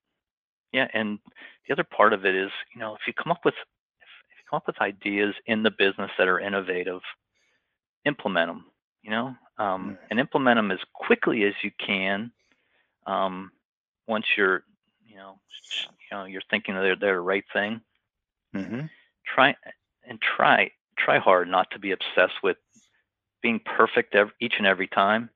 yeah, 0.74 0.88
and 0.94 1.20
the 1.68 1.74
other 1.74 1.84
part 1.84 2.14
of 2.14 2.26
it 2.26 2.36
is, 2.36 2.52
you 2.74 2.80
know, 2.80 2.96
if 2.96 3.02
you 3.08 3.14
come 3.14 3.32
up 3.32 3.46
with 3.46 3.54
if 3.54 4.38
you 4.38 4.44
come 4.50 4.58
up 4.58 4.68
with 4.68 4.82
ideas 4.82 5.36
in 5.46 5.64
the 5.64 5.72
business 5.72 6.12
that 6.18 6.28
are 6.28 6.40
innovative, 6.40 7.02
implement 8.06 8.50
them. 8.50 8.66
You 9.04 9.12
know, 9.12 9.36
um, 9.58 9.92
mm. 9.92 9.98
and 10.10 10.20
implement 10.20 10.58
them 10.58 10.72
as 10.72 10.80
quickly 10.94 11.44
as 11.44 11.54
you 11.64 11.72
can. 11.80 12.32
Um, 13.06 13.52
once 14.06 14.26
you're, 14.36 14.64
you 15.06 15.16
know, 15.16 15.40
you 15.72 16.18
know, 16.18 16.26
you're 16.26 16.42
thinking 16.50 16.76
they're 16.76 16.96
they're 16.96 17.16
the 17.16 17.22
right 17.22 17.46
thing. 17.54 17.80
Mm-hmm. 18.56 18.82
Try 19.26 19.56
and 20.08 20.20
try 20.22 20.72
try 20.98 21.20
hard 21.20 21.48
not 21.48 21.72
to 21.72 21.80
be 21.80 21.92
obsessed 21.92 22.42
with 22.42 22.58
being 23.44 23.60
perfect 23.60 24.16
every, 24.16 24.34
each 24.42 24.56
and 24.58 24.66
every 24.66 24.88
time. 24.88 25.30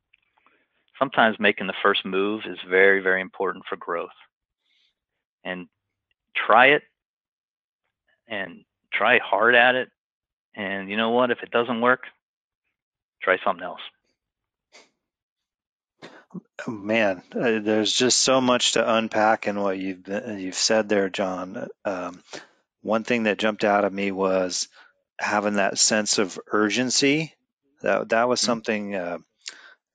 Sometimes 0.97 1.39
making 1.39 1.67
the 1.67 1.73
first 1.83 2.05
move 2.05 2.41
is 2.45 2.57
very 2.67 3.01
very 3.01 3.21
important 3.21 3.65
for 3.67 3.75
growth. 3.75 4.09
And 5.43 5.67
try 6.35 6.67
it 6.67 6.83
and 8.27 8.63
try 8.93 9.19
hard 9.19 9.55
at 9.55 9.75
it. 9.75 9.89
And 10.55 10.89
you 10.89 10.97
know 10.97 11.11
what? 11.11 11.31
If 11.31 11.43
it 11.43 11.51
doesn't 11.51 11.81
work, 11.81 12.03
try 13.21 13.37
something 13.43 13.63
else. 13.63 13.81
Oh, 16.67 16.71
man, 16.71 17.23
uh, 17.35 17.59
there's 17.59 17.91
just 17.91 18.19
so 18.19 18.39
much 18.39 18.73
to 18.73 18.95
unpack 18.95 19.47
in 19.47 19.59
what 19.59 19.77
you've 19.77 20.07
you've 20.07 20.55
said 20.55 20.87
there, 20.87 21.09
John. 21.09 21.67
Um, 21.83 22.21
one 22.81 23.03
thing 23.03 23.23
that 23.23 23.37
jumped 23.37 23.63
out 23.63 23.85
at 23.85 23.93
me 23.93 24.11
was 24.11 24.67
having 25.19 25.55
that 25.55 25.77
sense 25.77 26.17
of 26.17 26.39
urgency. 26.51 27.33
That 27.81 28.09
that 28.09 28.27
was 28.27 28.39
mm-hmm. 28.39 28.45
something. 28.45 28.95
Uh, 28.95 29.17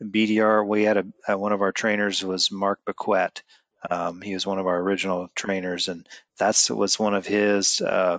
BDR, 0.03 0.67
we 0.67 0.83
had 0.85 0.99
a, 0.99 1.07
uh, 1.27 1.39
one 1.39 1.53
of 1.53 1.63
our 1.63 1.73
trainers 1.73 2.23
was 2.23 2.53
Mark 2.53 2.81
Bequette. 2.85 3.43
Um, 3.91 4.21
he 4.21 4.35
was 4.35 4.47
one 4.47 4.59
of 4.59 4.67
our 4.67 4.79
original 4.79 5.29
trainers, 5.35 5.89
and 5.89 6.07
that's 6.39 6.71
was 6.71 6.99
one 6.99 7.15
of 7.15 7.27
his 7.27 7.81
uh, 7.81 8.19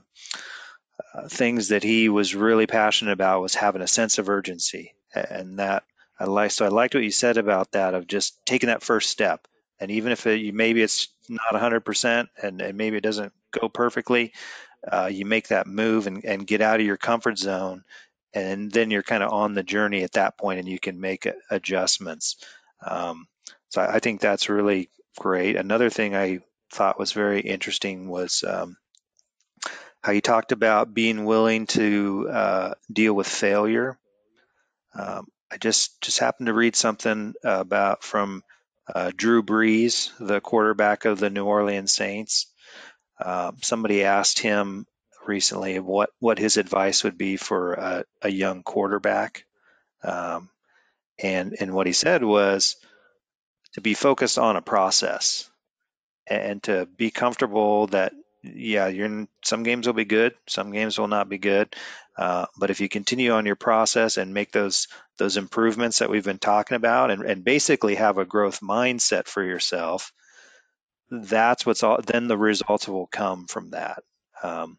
uh, 1.13 1.27
things 1.27 1.69
that 1.69 1.83
he 1.83 2.09
was 2.09 2.35
really 2.35 2.67
passionate 2.67 3.11
about 3.11 3.41
was 3.41 3.53
having 3.53 3.81
a 3.81 3.87
sense 3.87 4.17
of 4.17 4.29
urgency, 4.29 4.95
and 5.13 5.59
that 5.59 5.83
I 6.19 6.25
like. 6.25 6.51
So 6.51 6.65
I 6.65 6.69
liked 6.69 6.95
what 6.95 7.03
you 7.03 7.11
said 7.11 7.37
about 7.37 7.73
that 7.73 7.93
of 7.93 8.07
just 8.07 8.43
taking 8.45 8.67
that 8.67 8.83
first 8.83 9.09
step, 9.09 9.47
and 9.79 9.91
even 9.91 10.11
if 10.11 10.25
it, 10.25 10.53
maybe 10.53 10.81
it's 10.81 11.09
not 11.29 11.53
100% 11.53 12.27
and, 12.41 12.61
and 12.61 12.77
maybe 12.77 12.97
it 12.97 13.03
doesn't 13.03 13.33
go 13.51 13.69
perfectly, 13.69 14.33
uh, 14.89 15.09
you 15.11 15.25
make 15.25 15.49
that 15.49 15.67
move 15.67 16.07
and, 16.07 16.23
and 16.23 16.47
get 16.47 16.61
out 16.61 16.79
of 16.79 16.85
your 16.85 16.97
comfort 16.97 17.37
zone, 17.37 17.83
and 18.33 18.71
then 18.71 18.91
you're 18.91 19.03
kind 19.03 19.23
of 19.23 19.31
on 19.31 19.53
the 19.53 19.63
journey 19.63 20.03
at 20.03 20.13
that 20.13 20.37
point, 20.37 20.59
and 20.59 20.67
you 20.67 20.79
can 20.79 20.99
make 20.99 21.27
adjustments. 21.49 22.37
Um, 22.85 23.27
so 23.69 23.81
I, 23.81 23.99
think 23.99 24.21
that's 24.21 24.49
really 24.49 24.89
great. 25.17 25.55
Another 25.55 25.89
thing 25.89 26.15
I 26.15 26.39
thought 26.71 26.99
was 26.99 27.11
very 27.11 27.41
interesting 27.41 28.07
was 28.07 28.43
um, 28.47 28.77
how 30.01 30.11
you 30.11 30.21
talked 30.21 30.51
about 30.51 30.93
being 30.93 31.25
willing 31.25 31.67
to 31.67 32.29
uh, 32.29 32.73
deal 32.91 33.13
with 33.13 33.27
failure. 33.27 33.97
Um, 34.93 35.27
I 35.51 35.57
just 35.57 35.99
just 36.01 36.19
happened 36.19 36.47
to 36.47 36.53
read 36.53 36.75
something 36.75 37.33
about 37.43 38.03
from 38.03 38.43
uh, 38.93 39.11
Drew 39.15 39.43
Brees, 39.43 40.11
the 40.19 40.41
quarterback 40.41 41.05
of 41.05 41.19
the 41.19 41.29
New 41.29 41.45
Orleans 41.45 41.91
Saints. 41.91 42.47
Uh, 43.19 43.51
somebody 43.61 44.03
asked 44.03 44.39
him 44.39 44.85
recently 45.25 45.79
what 45.79 46.09
what 46.19 46.39
his 46.39 46.57
advice 46.57 47.03
would 47.03 47.17
be 47.17 47.37
for 47.37 47.73
a, 47.73 48.05
a 48.21 48.29
young 48.29 48.63
quarterback, 48.63 49.45
um, 50.03 50.49
and 51.19 51.55
and 51.59 51.73
what 51.73 51.87
he 51.87 51.93
said 51.93 52.23
was 52.23 52.77
to 53.73 53.81
be 53.81 53.93
focused 53.93 54.37
on 54.37 54.55
a 54.55 54.61
process 54.61 55.49
and 56.27 56.63
to 56.63 56.87
be 56.97 57.11
comfortable 57.11 57.87
that 57.87 58.13
yeah, 58.43 58.87
you're 58.87 59.27
some 59.43 59.63
games 59.63 59.87
will 59.87 59.93
be 59.93 60.05
good, 60.05 60.35
some 60.47 60.71
games 60.71 60.97
will 60.97 61.07
not 61.07 61.29
be 61.29 61.37
good. 61.37 61.75
Uh, 62.17 62.47
but 62.57 62.71
if 62.71 62.81
you 62.81 62.89
continue 62.89 63.31
on 63.31 63.45
your 63.45 63.55
process 63.55 64.17
and 64.17 64.33
make 64.33 64.51
those 64.51 64.87
those 65.17 65.37
improvements 65.37 65.99
that 65.99 66.09
we've 66.09 66.23
been 66.23 66.39
talking 66.39 66.75
about, 66.75 67.11
and, 67.11 67.23
and 67.23 67.43
basically 67.43 67.95
have 67.95 68.17
a 68.17 68.25
growth 68.25 68.59
mindset 68.61 69.27
for 69.27 69.43
yourself, 69.43 70.11
that's 71.11 71.65
what's 71.65 71.83
all. 71.83 71.99
Then 72.05 72.27
the 72.27 72.37
results 72.37 72.87
will 72.87 73.07
come 73.07 73.45
from 73.45 73.71
that. 73.71 74.03
Um, 74.41 74.77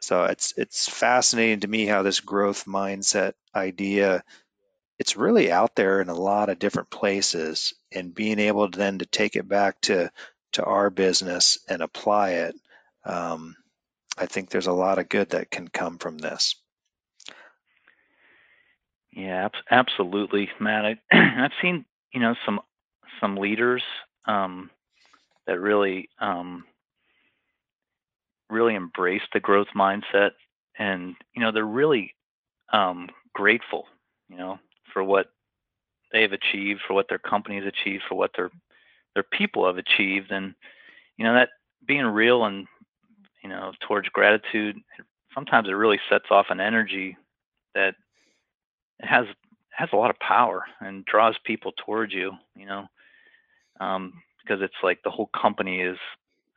so 0.00 0.24
it's 0.24 0.54
it's 0.56 0.88
fascinating 0.88 1.60
to 1.60 1.68
me 1.68 1.86
how 1.86 2.02
this 2.02 2.20
growth 2.20 2.64
mindset 2.64 3.34
idea 3.54 4.24
it's 5.00 5.16
really 5.16 5.50
out 5.50 5.74
there 5.76 6.02
in 6.02 6.10
a 6.10 6.14
lot 6.14 6.50
of 6.50 6.58
different 6.58 6.90
places 6.90 7.72
and 7.90 8.14
being 8.14 8.38
able 8.38 8.70
to 8.70 8.78
then 8.78 8.98
to 8.98 9.06
take 9.06 9.34
it 9.34 9.48
back 9.48 9.80
to 9.80 10.10
to 10.52 10.62
our 10.62 10.90
business 10.90 11.58
and 11.68 11.80
apply 11.80 12.30
it, 12.30 12.54
um, 13.04 13.56
I 14.20 14.26
think 14.26 14.50
there's 14.50 14.66
a 14.66 14.72
lot 14.72 14.98
of 14.98 15.08
good 15.08 15.30
that 15.30 15.50
can 15.50 15.68
come 15.68 15.98
from 15.98 16.18
this. 16.18 16.54
Yeah, 19.12 19.48
absolutely, 19.70 20.50
Matt. 20.60 20.84
I, 20.84 20.96
have 21.16 21.52
seen 21.62 21.84
you 22.12 22.20
know 22.20 22.34
some 22.44 22.60
some 23.20 23.36
leaders 23.36 23.82
um, 24.26 24.70
that 25.46 25.58
really 25.58 26.10
um, 26.20 26.64
really 28.50 28.74
embrace 28.74 29.22
the 29.32 29.40
growth 29.40 29.68
mindset, 29.74 30.32
and 30.78 31.16
you 31.34 31.42
know 31.42 31.50
they're 31.50 31.64
really 31.64 32.14
um, 32.72 33.08
grateful, 33.34 33.86
you 34.28 34.36
know, 34.36 34.58
for 34.92 35.02
what 35.02 35.28
they've 36.12 36.32
achieved, 36.32 36.80
for 36.86 36.94
what 36.94 37.08
their 37.08 37.18
companies 37.18 37.64
achieved, 37.66 38.04
for 38.08 38.16
what 38.16 38.32
their 38.36 38.50
their 39.14 39.24
people 39.24 39.66
have 39.66 39.78
achieved 39.78 40.30
and 40.30 40.54
you 41.16 41.24
know 41.24 41.34
that 41.34 41.48
being 41.86 42.04
real 42.04 42.44
and 42.44 42.66
you 43.42 43.48
know 43.48 43.72
towards 43.86 44.08
gratitude 44.08 44.76
sometimes 45.34 45.68
it 45.68 45.72
really 45.72 46.00
sets 46.08 46.26
off 46.30 46.46
an 46.50 46.60
energy 46.60 47.16
that 47.74 47.94
has 49.00 49.26
has 49.70 49.88
a 49.92 49.96
lot 49.96 50.10
of 50.10 50.18
power 50.18 50.64
and 50.80 51.04
draws 51.04 51.36
people 51.44 51.72
towards 51.86 52.12
you 52.12 52.32
you 52.56 52.66
know? 52.66 52.86
Um, 53.80 54.22
because 54.42 54.62
it's 54.62 54.74
like 54.82 55.02
the 55.02 55.10
whole 55.10 55.30
company 55.40 55.80
is 55.80 55.98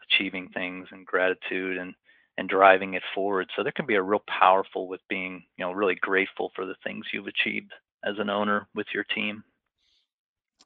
achieving 0.09 0.49
things 0.49 0.87
and 0.91 1.05
gratitude 1.05 1.77
and 1.77 1.93
and 2.35 2.49
driving 2.49 2.95
it 2.95 3.03
forward. 3.13 3.47
So 3.55 3.61
there 3.61 3.71
can 3.71 3.85
be 3.85 3.93
a 3.93 4.01
real 4.01 4.23
powerful 4.27 4.87
with 4.87 5.01
being 5.07 5.43
you 5.57 5.65
know 5.65 5.71
really 5.71 5.95
grateful 5.95 6.51
for 6.55 6.65
the 6.65 6.75
things 6.83 7.05
you've 7.13 7.27
achieved 7.27 7.71
as 8.03 8.15
an 8.17 8.29
owner 8.29 8.67
with 8.73 8.87
your 8.93 9.03
team. 9.03 9.43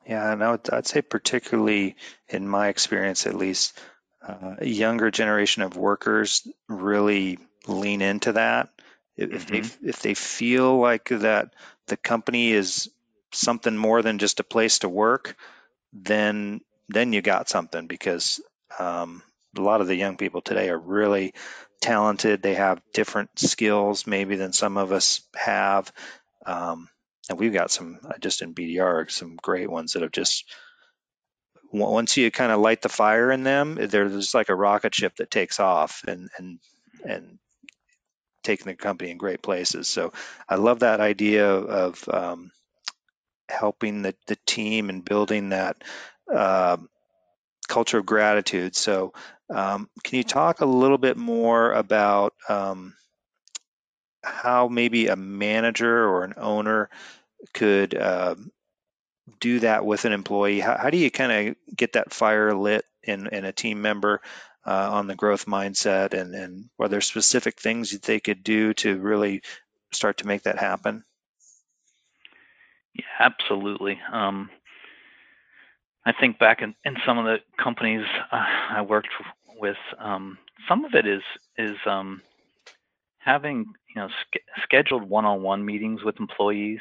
Yeah, 0.08 0.32
and 0.32 0.42
I 0.42 0.52
would, 0.52 0.70
I'd 0.72 0.88
say 0.88 1.02
particularly 1.02 1.98
in 2.30 2.48
my 2.48 2.70
experience, 2.70 3.28
at 3.28 3.36
least, 3.36 3.78
uh, 4.26 4.56
a 4.60 4.68
younger 4.68 5.12
generation 5.12 5.64
of 5.64 5.78
workers 5.78 6.48
really 6.68 7.40
lean 7.68 8.02
into 8.02 8.34
that. 8.34 8.70
If 9.16 9.48
mm-hmm. 9.48 9.54
they 9.54 9.90
if 9.90 10.00
they 10.02 10.14
feel 10.14 10.78
like 10.78 11.10
that 11.10 11.54
the 11.88 11.98
company 11.98 12.52
is 12.52 12.90
something 13.32 13.76
more 13.76 14.02
than 14.02 14.20
just 14.20 14.40
a 14.40 14.44
place 14.44 14.80
to 14.80 14.90
work, 14.90 15.36
then 15.94 16.62
then 16.90 17.14
you 17.14 17.22
got 17.22 17.50
something 17.50 17.88
because 17.88 18.40
um, 18.80 19.24
a 19.58 19.62
lot 19.62 19.82
of 19.82 19.88
the 19.88 19.96
young 19.96 20.18
people 20.18 20.42
today 20.42 20.70
are 20.70 20.78
really 20.78 21.34
talented. 21.82 22.42
They 22.42 22.56
have 22.56 22.82
different 22.94 23.38
skills 23.40 24.08
maybe 24.08 24.36
than 24.36 24.54
some 24.54 24.78
of 24.78 24.92
us 24.92 25.22
have. 25.36 25.92
Um, 26.46 26.90
and 27.30 27.40
we've 27.40 27.54
got 27.54 27.72
some 27.72 28.00
uh, 28.08 28.14
just 28.20 28.42
in 28.42 28.54
BDR 28.54 29.10
some 29.12 29.36
great 29.36 29.70
ones 29.70 29.94
that 29.94 30.02
have 30.02 30.12
just 30.12 30.46
once 31.72 32.18
you 32.18 32.32
kind 32.32 32.52
of 32.52 32.60
light 32.60 32.82
the 32.82 32.90
fire 32.90 33.32
in 33.32 33.44
them, 33.44 33.76
they're 33.76 34.10
just 34.10 34.34
like 34.34 34.50
a 34.50 34.56
rocket 34.56 34.96
ship 34.96 35.16
that 35.18 35.32
takes 35.32 35.60
off 35.60 36.04
and 36.08 36.30
and 36.38 36.60
and 37.04 37.40
taking 38.44 38.68
the 38.68 38.76
company 38.76 39.12
in 39.12 39.18
great 39.18 39.42
places. 39.42 39.88
So 39.88 40.14
I 40.48 40.56
love 40.56 40.80
that 40.80 41.02
idea 41.02 41.50
of 41.50 42.08
um, 42.08 42.52
helping 43.50 44.02
the, 44.02 44.16
the 44.28 44.38
team 44.46 44.90
and 44.90 45.04
building 45.04 45.50
that 45.50 45.84
uh, 46.34 46.78
culture 47.68 47.98
of 47.98 48.06
gratitude. 48.06 48.76
So 48.76 49.14
um, 49.50 49.90
can 50.04 50.18
you 50.18 50.24
talk 50.24 50.62
a 50.62 50.66
little 50.66 50.98
bit 50.98 51.18
more 51.18 51.74
about 51.74 52.34
um, 52.48 52.94
how 54.24 54.68
maybe 54.68 55.08
a 55.08 55.16
manager 55.16 56.08
or 56.08 56.24
an 56.24 56.34
owner 56.38 56.90
could 57.54 57.94
uh, 57.96 58.36
do 59.40 59.60
that 59.60 59.86
with 59.86 60.06
an 60.06 60.14
employee? 60.14 60.60
How, 60.60 60.78
how 60.78 60.90
do 60.90 60.98
you 60.98 61.12
kind 61.12 61.50
of 61.50 61.56
get 61.76 61.94
that 61.94 62.14
fire 62.14 62.54
lit 62.54 62.86
in, 63.04 63.28
in 63.28 63.46
a 63.46 63.52
team 63.52 63.82
member 63.82 64.22
uh, 64.66 64.90
on 64.92 65.08
the 65.08 65.16
growth 65.16 65.46
mindset? 65.46 66.14
And, 66.14 66.34
and 66.34 66.70
are 66.80 66.88
there 66.88 67.02
specific 67.02 67.60
things 67.60 67.92
that 67.92 68.04
they 68.04 68.20
could 68.20 68.44
do 68.44 68.74
to 68.76 68.98
really 68.98 69.42
start 69.92 70.18
to 70.18 70.28
make 70.28 70.44
that 70.44 70.58
happen? 70.60 71.04
Yeah, 72.94 73.06
absolutely. 73.20 74.00
Um, 74.12 74.50
I 76.06 76.14
think 76.14 76.40
back 76.40 76.62
in, 76.62 76.74
in 76.84 76.96
some 77.06 77.18
of 77.18 77.26
the 77.26 77.38
companies 77.62 78.06
uh, 78.32 78.46
I 78.70 78.82
worked 78.82 79.10
with, 79.60 79.78
um, 80.00 80.38
some 80.68 80.86
of 80.86 80.94
it 80.94 81.06
is 81.06 81.22
is 81.58 81.76
um, 81.86 82.22
having 83.20 83.66
you 83.94 84.02
know 84.02 84.10
scheduled 84.64 85.04
one-on-one 85.04 85.66
meetings 85.66 86.04
with 86.04 86.20
employees 86.20 86.80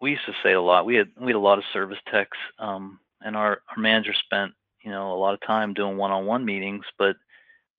we 0.00 0.10
used 0.12 0.26
to 0.26 0.34
say 0.42 0.52
a 0.52 0.60
lot. 0.60 0.86
We 0.86 0.96
had 0.96 1.08
we 1.20 1.28
had 1.28 1.36
a 1.36 1.40
lot 1.40 1.58
of 1.58 1.64
service 1.72 1.98
techs, 2.10 2.38
um, 2.58 3.00
and 3.20 3.36
our 3.36 3.62
our 3.70 3.82
manager 3.82 4.12
spent 4.14 4.52
you 4.82 4.90
know 4.90 5.12
a 5.12 5.18
lot 5.18 5.34
of 5.34 5.40
time 5.46 5.74
doing 5.74 5.96
one-on-one 5.96 6.44
meetings, 6.44 6.84
but 6.98 7.16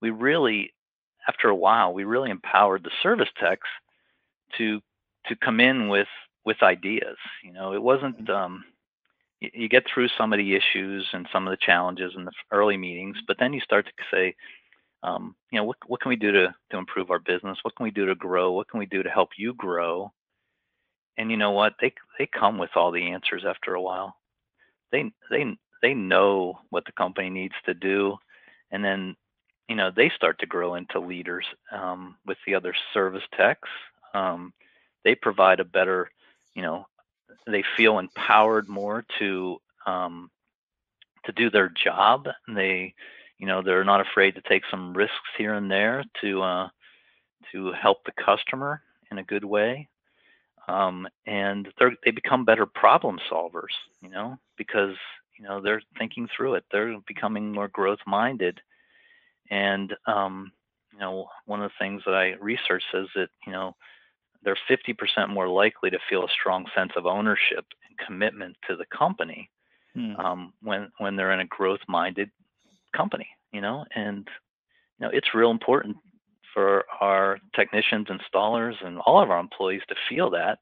we 0.01 0.09
really, 0.11 0.73
after 1.27 1.49
a 1.49 1.55
while, 1.55 1.93
we 1.93 2.03
really 2.03 2.29
empowered 2.31 2.83
the 2.83 2.91
service 3.01 3.29
techs 3.39 3.67
to 4.57 4.81
to 5.27 5.35
come 5.35 5.59
in 5.59 5.89
with 5.89 6.07
with 6.45 6.57
ideas. 6.63 7.17
You 7.43 7.53
know, 7.53 7.73
it 7.73 7.81
wasn't 7.81 8.29
um, 8.29 8.63
you, 9.39 9.49
you 9.53 9.69
get 9.69 9.83
through 9.93 10.09
some 10.17 10.33
of 10.33 10.37
the 10.39 10.55
issues 10.55 11.07
and 11.13 11.27
some 11.31 11.47
of 11.47 11.51
the 11.51 11.65
challenges 11.65 12.13
in 12.17 12.25
the 12.25 12.31
early 12.51 12.77
meetings, 12.77 13.17
but 13.27 13.37
then 13.39 13.53
you 13.53 13.61
start 13.61 13.85
to 13.85 13.91
say, 14.11 14.35
um, 15.03 15.35
you 15.51 15.59
know, 15.59 15.63
what 15.65 15.77
what 15.87 16.01
can 16.01 16.09
we 16.09 16.15
do 16.15 16.31
to 16.31 16.53
to 16.71 16.77
improve 16.77 17.11
our 17.11 17.19
business? 17.19 17.57
What 17.63 17.75
can 17.75 17.85
we 17.85 17.91
do 17.91 18.05
to 18.07 18.15
grow? 18.15 18.51
What 18.51 18.69
can 18.69 18.79
we 18.79 18.85
do 18.85 19.03
to 19.03 19.09
help 19.09 19.29
you 19.37 19.53
grow? 19.53 20.11
And 21.19 21.29
you 21.29 21.35
know 21.35 21.51
what? 21.51 21.73
They 21.81 21.93
they 22.17 22.25
come 22.25 22.57
with 22.57 22.71
all 22.75 22.91
the 22.91 23.11
answers 23.11 23.43
after 23.45 23.75
a 23.75 23.81
while. 23.81 24.15
They 24.91 25.11
they 25.29 25.45
they 25.81 25.93
know 25.93 26.59
what 26.69 26.85
the 26.85 26.93
company 26.93 27.29
needs 27.29 27.55
to 27.65 27.73
do, 27.73 28.17
and 28.71 28.83
then 28.83 29.17
you 29.67 29.75
know 29.75 29.91
they 29.93 30.09
start 30.15 30.39
to 30.39 30.45
grow 30.47 30.75
into 30.75 31.01
leaders 31.01 31.45
um, 31.73 32.15
with 32.25 32.37
the 32.47 32.55
other 32.55 32.73
service 32.93 33.23
techs. 33.35 33.67
Um, 34.13 34.53
they 35.03 35.13
provide 35.13 35.59
a 35.59 35.65
better, 35.65 36.09
you 36.55 36.61
know, 36.61 36.87
they 37.45 37.63
feel 37.75 37.99
empowered 37.99 38.69
more 38.69 39.05
to 39.19 39.61
um, 39.85 40.31
to 41.25 41.33
do 41.33 41.49
their 41.49 41.69
job. 41.69 42.29
They, 42.47 42.93
you 43.37 43.45
know, 43.45 43.61
they're 43.61 43.83
not 43.83 44.01
afraid 44.01 44.35
to 44.35 44.41
take 44.41 44.63
some 44.71 44.93
risks 44.93 45.15
here 45.37 45.53
and 45.53 45.69
there 45.69 46.05
to 46.21 46.41
uh, 46.41 46.69
to 47.51 47.73
help 47.73 48.05
the 48.05 48.13
customer 48.23 48.81
in 49.11 49.17
a 49.17 49.23
good 49.23 49.43
way. 49.43 49.89
Um, 50.69 51.07
and 51.25 51.67
they 52.05 52.11
become 52.11 52.45
better 52.45 52.65
problem 52.65 53.19
solvers, 53.31 53.73
you 54.01 54.09
know, 54.09 54.37
because 54.57 54.95
you 55.37 55.45
know 55.45 55.61
they're 55.61 55.81
thinking 55.97 56.27
through 56.35 56.55
it. 56.55 56.65
They're 56.71 56.97
becoming 57.07 57.51
more 57.51 57.67
growth 57.67 57.99
minded, 58.05 58.59
and 59.49 59.95
um, 60.05 60.51
you 60.93 60.99
know, 60.99 61.27
one 61.45 61.61
of 61.61 61.71
the 61.71 61.83
things 61.83 62.03
that 62.05 62.13
I 62.13 62.35
research 62.39 62.83
says 62.91 63.07
that 63.15 63.29
you 63.45 63.53
know 63.53 63.75
they're 64.43 64.57
50% 64.69 65.29
more 65.29 65.49
likely 65.49 65.89
to 65.89 65.99
feel 66.09 66.23
a 66.23 66.29
strong 66.39 66.65
sense 66.75 66.91
of 66.95 67.05
ownership 67.05 67.65
and 67.87 68.07
commitment 68.07 68.55
to 68.67 68.75
the 68.75 68.85
company 68.85 69.49
hmm. 69.93 70.15
um, 70.15 70.53
when 70.61 70.89
when 70.97 71.15
they're 71.15 71.33
in 71.33 71.41
a 71.41 71.45
growth 71.45 71.81
minded 71.87 72.29
company 72.95 73.27
you 73.51 73.61
know 73.61 73.85
and 73.95 74.27
you 74.99 75.05
know 75.05 75.11
it's 75.13 75.33
real 75.33 75.51
important 75.51 75.97
for 76.53 76.85
our 76.99 77.39
technicians 77.55 78.07
installers 78.07 78.75
and 78.85 78.99
all 78.99 79.21
of 79.21 79.29
our 79.29 79.39
employees 79.39 79.81
to 79.87 79.95
feel 80.07 80.29
that 80.29 80.59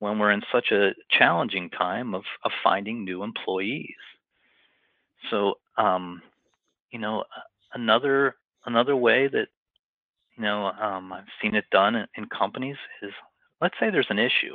when 0.00 0.18
we're 0.18 0.30
in 0.30 0.42
such 0.52 0.70
a 0.70 0.94
challenging 1.10 1.70
time 1.70 2.14
of, 2.14 2.22
of 2.44 2.52
finding 2.62 3.04
new 3.04 3.22
employees 3.22 3.96
so 5.30 5.54
um, 5.76 6.22
you 6.90 6.98
know 6.98 7.24
another 7.74 8.36
another 8.64 8.96
way 8.96 9.28
that 9.28 9.48
you 10.38 10.44
know, 10.44 10.66
um, 10.80 11.12
I've 11.12 11.24
seen 11.42 11.56
it 11.56 11.64
done 11.70 11.96
in, 11.96 12.06
in, 12.16 12.26
companies 12.26 12.76
is 13.02 13.10
let's 13.60 13.74
say 13.80 13.90
there's 13.90 14.06
an 14.08 14.20
issue, 14.20 14.54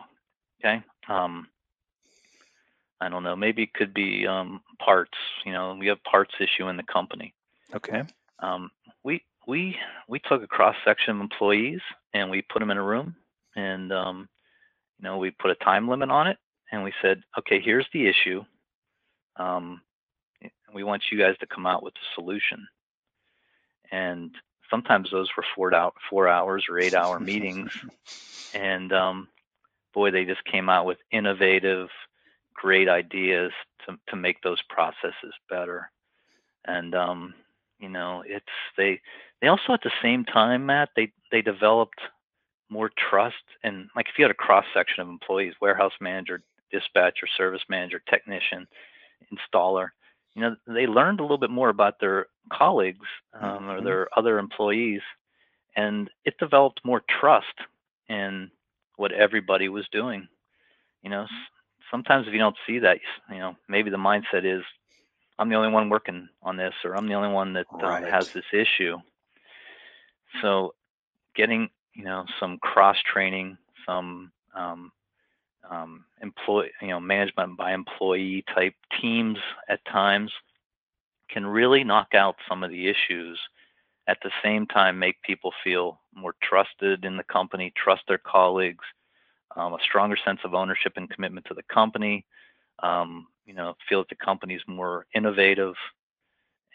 okay? 0.60 0.82
Um, 1.10 1.48
I 3.02 3.10
don't 3.10 3.24
know, 3.24 3.36
maybe 3.36 3.64
it 3.64 3.74
could 3.74 3.94
be 3.94 4.26
um, 4.26 4.62
parts. 4.80 5.18
You 5.46 5.52
know, 5.52 5.76
we 5.78 5.88
have 5.88 6.02
parts 6.06 6.34
issue 6.40 6.70
in 6.70 6.78
the 6.78 6.84
company. 6.84 7.34
Okay. 7.76 8.04
Um, 8.40 8.72
we 9.04 9.24
we 9.48 9.76
we 10.08 10.20
took 10.20 10.44
a 10.44 10.48
cross 10.48 10.76
section 10.86 11.16
of 11.16 11.22
employees 11.22 11.82
and 12.14 12.30
we 12.30 12.42
put 12.42 12.60
them 12.60 12.72
in 12.72 12.78
a 12.78 12.84
room 12.84 13.16
and 13.56 13.92
um, 13.92 14.28
you 15.00 15.04
know 15.04 15.18
we 15.18 15.32
put 15.32 15.52
a 15.52 15.56
time 15.56 15.88
limit 15.88 16.10
on 16.10 16.28
it 16.28 16.38
and 16.74 16.84
we 16.84 16.92
said, 17.04 17.22
okay, 17.38 17.62
here's 17.62 17.86
the 17.94 18.08
issue. 18.08 18.44
Um, 19.38 19.80
we 20.74 20.84
want 20.84 21.04
you 21.12 21.20
guys 21.20 21.38
to 21.40 21.46
come 21.46 21.68
out 21.68 21.84
with 21.84 21.94
a 21.94 22.16
solution. 22.16 22.68
And 23.92 24.32
sometimes 24.72 25.10
those 25.12 25.30
were 25.38 25.46
four 25.56 25.74
out 25.76 25.94
four 26.10 26.28
hours 26.28 26.66
or 26.68 26.80
eight 26.80 26.96
hour 26.96 27.20
meetings, 27.20 27.70
and 28.54 28.92
um, 28.92 29.28
boy, 29.94 30.10
they 30.10 30.26
just 30.26 30.44
came 30.46 30.68
out 30.68 30.88
with 30.88 30.98
innovative, 31.12 31.90
great 32.56 32.90
ideas 32.90 33.52
to 33.86 33.98
to 34.10 34.16
make 34.16 34.42
those 34.42 34.62
processes 34.70 35.34
better. 35.50 35.92
And 36.66 36.96
um, 36.96 37.36
you 37.80 37.90
know, 37.90 38.24
it's 38.26 38.46
they 38.78 39.00
they 39.44 39.50
also 39.50 39.74
at 39.74 39.84
the 39.84 39.92
same 40.02 40.24
time, 40.24 40.66
Matt, 40.66 40.90
they 40.96 41.12
they 41.30 41.42
developed 41.42 42.00
more 42.70 42.90
trust 42.98 43.44
and 43.62 43.90
like 43.94 44.08
if 44.08 44.18
you 44.18 44.24
had 44.24 44.32
a 44.32 44.34
cross 44.36 44.64
section 44.74 45.02
of 45.02 45.10
employees, 45.10 45.54
warehouse 45.62 45.92
manager, 46.00 46.42
dispatcher, 46.72 47.28
service 47.38 47.62
manager, 47.68 48.02
technician, 48.10 48.66
installer, 49.34 49.90
you 50.34 50.42
know 50.42 50.56
they 50.66 50.88
learned 50.88 51.20
a 51.20 51.24
little 51.24 51.38
bit 51.38 51.50
more 51.50 51.68
about 51.68 52.00
their 52.00 52.28
colleagues 52.54 53.06
um, 53.40 53.70
or 53.70 53.76
mm-hmm. 53.76 53.86
their 53.86 54.08
other 54.18 54.40
employees 54.40 55.02
and 55.76 56.10
it 56.24 56.36
developed 56.40 56.80
more 56.86 57.04
trust 57.20 57.54
in 58.08 58.50
what 58.96 59.12
everybody 59.12 59.68
was 59.68 59.86
doing. 59.92 60.26
You 61.02 61.10
know 61.10 61.28
sometimes 61.92 62.28
if 62.28 62.34
you 62.34 62.40
don't 62.40 62.56
see 62.66 62.80
that 62.80 63.00
you 63.30 63.40
know 63.40 63.58
maybe 63.68 63.90
the 63.90 63.98
mindset 63.98 64.46
is 64.46 64.64
i'm 65.38 65.50
the 65.50 65.56
only 65.56 65.70
one 65.70 65.90
working 65.90 66.30
on 66.42 66.56
this 66.56 66.74
or 66.86 66.96
i'm 66.96 67.08
the 67.08 67.14
only 67.14 67.30
one 67.30 67.52
that 67.54 67.66
um, 67.82 68.04
has 68.04 68.32
this 68.32 68.46
issue 68.54 68.98
so 70.42 70.74
getting 71.36 71.70
you 71.94 72.04
know 72.04 72.26
some 72.40 72.58
cross 72.60 72.98
training 73.12 73.58
some 73.86 74.32
um, 74.56 74.92
um, 75.70 76.06
employee, 76.22 76.72
you 76.82 76.90
know, 76.90 77.00
management 77.00 77.58
by 77.58 77.74
employee 77.74 78.44
type 78.54 78.76
teams 79.02 79.38
at 79.70 79.84
times 79.86 80.32
can 81.30 81.46
really 81.46 81.84
knock 81.84 82.14
out 82.14 82.36
some 82.48 82.64
of 82.64 82.72
the 82.72 82.88
issues. 82.88 83.40
At 84.08 84.18
the 84.22 84.32
same 84.44 84.68
time, 84.68 85.00
make 85.00 85.22
people 85.22 85.54
feel 85.64 86.02
more 86.14 86.36
trusted 86.44 87.06
in 87.06 87.16
the 87.16 87.24
company, 87.24 87.72
trust 87.76 88.04
their 88.08 88.18
colleagues, 88.18 88.84
um, 89.56 89.74
a 89.74 89.78
stronger 89.82 90.18
sense 90.26 90.42
of 90.44 90.54
ownership 90.54 90.94
and 90.98 91.10
commitment 91.10 91.46
to 91.48 91.54
the 91.54 91.64
company. 91.74 92.26
Um, 92.82 93.28
you 93.46 93.54
know, 93.54 93.76
feel 93.88 94.02
that 94.02 94.10
the 94.10 94.16
company's 94.16 94.62
more 94.68 95.06
innovative, 95.16 95.76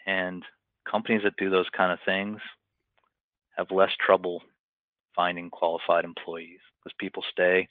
and 0.05 0.43
companies 0.89 1.21
that 1.23 1.35
do 1.37 1.49
those 1.49 1.69
kind 1.75 1.91
of 1.91 1.99
things 2.05 2.39
have 3.59 3.71
less 3.71 3.91
trouble 3.99 4.41
finding 5.15 5.49
qualified 5.49 6.05
employees 6.05 6.59
because 6.81 6.95
people 6.97 7.23
stay 7.29 7.67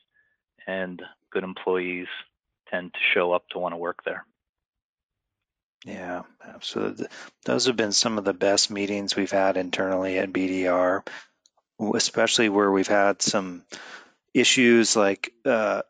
and 0.67 1.03
good 1.33 1.45
employees 1.45 2.07
tend 2.71 2.93
to 2.93 2.99
show 3.15 3.33
up 3.33 3.45
to 3.51 3.59
want 3.59 3.73
to 3.73 3.79
work 3.79 4.05
there. 4.05 4.27
Yeah, 5.87 6.23
absolutely. 6.47 7.07
Those 7.47 7.67
have 7.67 7.77
been 7.77 7.93
some 7.93 8.19
of 8.19 8.25
the 8.25 8.35
best 8.35 8.71
meetings 8.71 9.17
we've 9.17 9.31
had 9.31 9.57
internally 9.57 10.19
at 10.19 10.33
BDR, 10.33 11.07
especially 11.95 12.51
where 12.51 12.71
we've 12.71 12.87
had 12.87 13.23
some 13.23 13.63
issues 14.35 14.95
like 14.95 15.33
uh, 15.47 15.83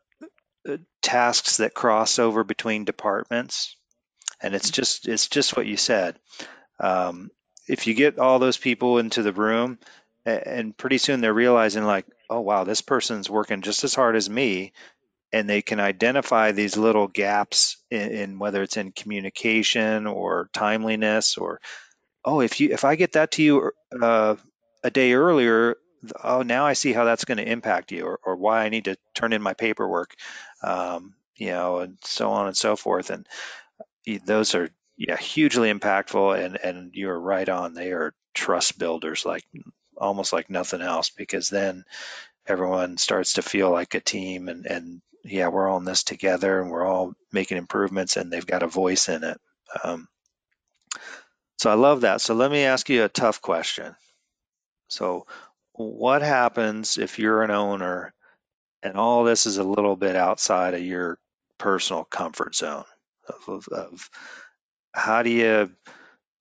uh, 0.67 0.77
tasks 1.01 1.57
that 1.57 1.73
cross 1.73 2.19
over 2.19 2.45
between 2.45 2.85
departments, 2.85 3.75
and 4.41 4.53
it's 4.53 4.69
just 4.69 5.07
it's 5.07 5.27
just 5.27 5.57
what 5.57 5.65
you 5.65 5.75
said. 5.75 6.17
Um, 6.79 7.31
if 7.69 7.87
you 7.87 7.93
get 7.93 8.19
all 8.19 8.39
those 8.39 8.57
people 8.57 8.97
into 8.97 9.23
the 9.23 9.33
room, 9.33 9.79
and 10.25 10.77
pretty 10.77 10.97
soon 10.97 11.21
they're 11.21 11.33
realizing 11.33 11.83
like, 11.83 12.05
oh 12.29 12.41
wow, 12.41 12.63
this 12.63 12.81
person's 12.81 13.29
working 13.29 13.61
just 13.61 13.83
as 13.83 13.95
hard 13.95 14.15
as 14.15 14.29
me, 14.29 14.73
and 15.31 15.49
they 15.49 15.61
can 15.61 15.79
identify 15.79 16.51
these 16.51 16.77
little 16.77 17.07
gaps 17.07 17.77
in, 17.89 18.11
in, 18.11 18.39
whether 18.39 18.61
it's 18.63 18.77
in 18.77 18.91
communication 18.91 20.07
or 20.07 20.49
timeliness 20.53 21.37
or 21.37 21.61
oh 22.25 22.41
if 22.41 22.59
you 22.59 22.69
if 22.71 22.83
i 22.83 22.95
get 22.95 23.13
that 23.13 23.31
to 23.31 23.43
you 23.43 23.71
uh, 24.01 24.35
a 24.83 24.91
day 24.91 25.13
earlier 25.13 25.77
oh 26.23 26.41
now 26.41 26.65
i 26.65 26.73
see 26.73 26.91
how 26.93 27.05
that's 27.05 27.25
going 27.25 27.37
to 27.37 27.49
impact 27.49 27.91
you 27.91 28.05
or, 28.05 28.19
or 28.23 28.35
why 28.35 28.65
i 28.65 28.69
need 28.69 28.85
to 28.85 28.97
turn 29.13 29.33
in 29.33 29.41
my 29.41 29.53
paperwork 29.53 30.15
um, 30.63 31.13
you 31.39 31.47
know 31.47 31.79
and 31.79 31.97
so 32.03 32.31
on 32.31 32.47
and 32.47 32.57
so 32.57 32.75
forth. 32.75 33.09
And 33.09 33.25
those 34.25 34.55
are 34.55 34.69
yeah 34.99 35.17
hugely 35.17 35.73
impactful 35.73 36.37
and 36.37 36.59
and 36.63 36.93
you're 36.93 37.19
right 37.19 37.49
on 37.49 37.73
they 37.73 37.91
are 37.91 38.13
trust 38.35 38.77
builders 38.77 39.25
like 39.25 39.43
almost 39.97 40.31
like 40.31 40.49
nothing 40.49 40.81
else 40.81 41.09
because 41.09 41.49
then 41.49 41.83
everyone 42.45 42.97
starts 42.97 43.33
to 43.33 43.41
feel 43.41 43.71
like 43.71 43.95
a 43.95 43.99
team 43.99 44.47
and 44.47 44.67
and 44.67 45.01
yeah, 45.23 45.49
we're 45.49 45.67
all 45.67 45.77
in 45.77 45.85
this 45.85 46.03
together 46.03 46.61
and 46.61 46.69
we're 46.69 46.85
all 46.85 47.13
making 47.31 47.57
improvements 47.57 48.17
and 48.17 48.31
they've 48.31 48.45
got 48.45 48.63
a 48.63 48.67
voice 48.67 49.09
in 49.09 49.23
it. 49.23 49.39
Um, 49.83 50.07
so 51.57 51.69
I 51.69 51.73
love 51.73 52.01
that. 52.01 52.21
So 52.21 52.33
let 52.33 52.51
me 52.51 52.63
ask 52.63 52.89
you 52.89 53.03
a 53.03 53.09
tough 53.09 53.41
question. 53.41 53.95
So, 54.87 55.27
what 55.73 56.21
happens 56.21 56.97
if 56.97 57.19
you're 57.19 57.43
an 57.43 57.51
owner 57.51 58.13
and 58.83 58.97
all 58.97 59.23
this 59.23 59.45
is 59.45 59.57
a 59.57 59.63
little 59.63 59.95
bit 59.95 60.15
outside 60.15 60.73
of 60.73 60.81
your 60.81 61.17
personal 61.57 62.03
comfort 62.03 62.55
zone 62.55 62.85
of, 63.27 63.49
of, 63.49 63.67
of 63.67 64.09
how 64.99 65.23
do 65.23 65.29
you 65.29 65.71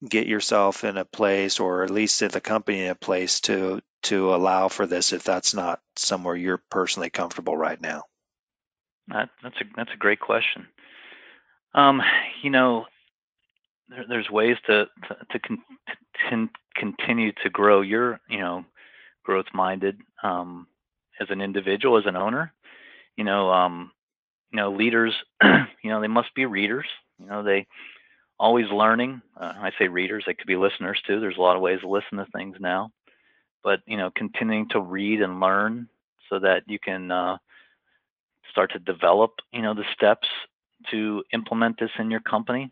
get 0.06 0.26
yourself 0.26 0.84
in 0.84 0.96
a 0.96 1.04
place 1.04 1.60
or 1.60 1.84
at 1.84 1.90
least 1.90 2.20
the 2.20 2.40
company 2.40 2.84
in 2.84 2.90
a 2.90 2.94
place 2.94 3.40
to 3.40 3.80
to 4.02 4.34
allow 4.34 4.68
for 4.68 4.86
this 4.86 5.12
if 5.12 5.24
that's 5.24 5.54
not 5.54 5.80
somewhere 5.96 6.36
you're 6.36 6.62
personally 6.70 7.10
comfortable 7.10 7.56
right 7.56 7.80
now? 7.80 8.04
That, 9.08 9.30
that's 9.42 9.56
a 9.60 9.64
that's 9.76 9.90
a 9.92 9.98
great 9.98 10.20
question. 10.20 10.66
Um, 11.74 12.02
you 12.42 12.50
know, 12.50 12.86
there, 13.88 14.04
there's 14.08 14.30
ways 14.30 14.56
to 14.66 14.86
to, 15.08 15.16
to, 15.32 15.38
con, 15.38 15.58
to, 16.30 16.48
continue 16.76 17.32
to 17.42 17.50
grow 17.50 17.80
your 17.80 18.20
you 18.28 18.38
know 18.38 18.64
growth 19.24 19.46
minded 19.52 19.98
um, 20.22 20.66
as 21.20 21.28
an 21.30 21.40
individual 21.40 21.98
as 21.98 22.06
an 22.06 22.16
owner. 22.16 22.52
You 23.16 23.24
know 23.24 23.50
um, 23.50 23.90
you 24.52 24.58
know 24.58 24.72
leaders 24.72 25.14
you 25.42 25.90
know 25.90 26.00
they 26.00 26.08
must 26.08 26.34
be 26.34 26.44
readers. 26.44 26.86
You 27.18 27.26
know 27.26 27.42
they 27.42 27.66
always 28.38 28.70
learning 28.70 29.20
uh, 29.38 29.52
i 29.60 29.70
say 29.78 29.88
readers 29.88 30.24
they 30.26 30.34
could 30.34 30.46
be 30.46 30.56
listeners 30.56 31.00
too 31.06 31.20
there's 31.20 31.38
a 31.38 31.40
lot 31.40 31.56
of 31.56 31.62
ways 31.62 31.80
to 31.80 31.88
listen 31.88 32.18
to 32.18 32.26
things 32.34 32.56
now 32.60 32.90
but 33.62 33.80
you 33.86 33.96
know 33.96 34.10
continuing 34.14 34.68
to 34.68 34.80
read 34.80 35.22
and 35.22 35.40
learn 35.40 35.88
so 36.28 36.38
that 36.38 36.62
you 36.66 36.78
can 36.78 37.10
uh, 37.10 37.36
start 38.50 38.72
to 38.72 38.78
develop 38.80 39.32
you 39.52 39.62
know 39.62 39.74
the 39.74 39.84
steps 39.94 40.28
to 40.90 41.22
implement 41.32 41.78
this 41.78 41.90
in 41.98 42.10
your 42.10 42.20
company 42.20 42.70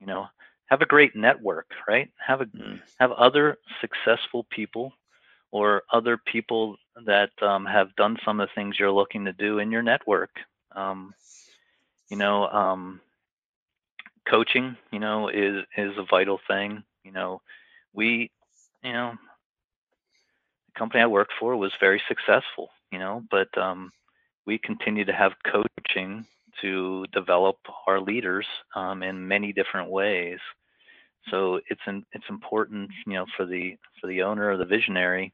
you 0.00 0.06
know 0.06 0.26
have 0.66 0.82
a 0.82 0.86
great 0.86 1.14
network, 1.16 1.70
right? 1.88 2.10
Have 2.24 2.40
a 2.40 2.46
mm. 2.46 2.80
have 2.98 3.12
other 3.12 3.58
successful 3.80 4.46
people 4.50 4.92
or 5.52 5.82
other 5.92 6.18
people 6.18 6.76
that 7.06 7.30
um, 7.40 7.64
have 7.64 7.94
done 7.96 8.16
some 8.24 8.40
of 8.40 8.48
the 8.48 8.54
things 8.54 8.78
you're 8.78 8.90
looking 8.90 9.24
to 9.24 9.32
do 9.32 9.58
in 9.58 9.70
your 9.70 9.82
network. 9.82 10.30
Um, 10.72 11.14
you 12.10 12.16
know, 12.16 12.48
um, 12.48 13.00
coaching, 14.28 14.76
you 14.92 14.98
know, 14.98 15.28
is 15.28 15.64
is 15.76 15.92
a 15.96 16.06
vital 16.08 16.40
thing. 16.48 16.82
You 17.04 17.12
know, 17.12 17.40
we, 17.92 18.30
you 18.82 18.92
know, 18.92 19.12
the 20.66 20.78
company 20.78 21.02
I 21.02 21.06
worked 21.06 21.32
for 21.38 21.56
was 21.56 21.72
very 21.80 22.02
successful. 22.08 22.70
You 22.92 22.98
know, 22.98 23.22
but 23.30 23.56
um, 23.58 23.90
we 24.46 24.58
continue 24.58 25.04
to 25.04 25.12
have 25.12 25.32
coaching 25.44 26.26
to 26.60 27.06
develop 27.12 27.56
our 27.86 28.00
leaders 28.00 28.46
um, 28.74 29.02
in 29.02 29.28
many 29.28 29.52
different 29.52 29.90
ways. 29.90 30.38
So 31.30 31.60
it's 31.68 31.80
in, 31.86 32.04
it's 32.12 32.24
important, 32.30 32.90
you 33.06 33.14
know, 33.14 33.26
for 33.36 33.44
the 33.44 33.76
for 34.00 34.06
the 34.06 34.22
owner 34.22 34.50
or 34.50 34.56
the 34.56 34.64
visionary 34.64 35.32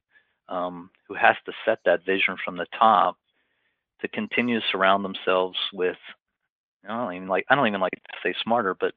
um, 0.49 0.91
who 1.09 1.15
has 1.15 1.37
to 1.47 1.53
set 1.65 1.79
that 1.85 2.05
vision 2.05 2.37
from 2.45 2.57
the 2.57 2.67
top 2.79 3.17
to 4.01 4.09
continue 4.09 4.61
to 4.61 4.67
surround 4.71 5.05
themselves 5.05 5.59
with, 5.73 5.97
I 6.89 6.97
don't 6.97 7.15
even 7.15 7.29
like 7.29 7.47
I 7.49 7.55
don't 7.55 7.67
even 7.67 7.81
like 7.81 7.93
to 7.93 8.19
say 8.23 8.35
smarter, 8.43 8.75
but 8.79 8.95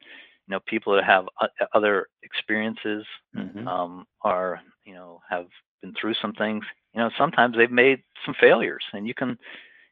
you 0.48 0.52
know, 0.52 0.60
people 0.66 0.96
that 0.96 1.04
have 1.04 1.28
other 1.74 2.08
experiences, 2.24 3.06
mm-hmm. 3.36 3.68
um, 3.68 4.06
are 4.22 4.62
you 4.86 4.94
know 4.94 5.22
have 5.30 5.48
been 5.82 5.94
through 6.00 6.16
some 6.22 6.34
things. 6.34 6.64
You 6.94 7.02
know, 7.02 7.10
sometimes 7.18 7.58
they've 7.58 7.72
made 7.72 8.04
some 8.26 8.36
failures, 8.40 8.84
and 8.94 9.08
you 9.08 9.14
can 9.14 9.38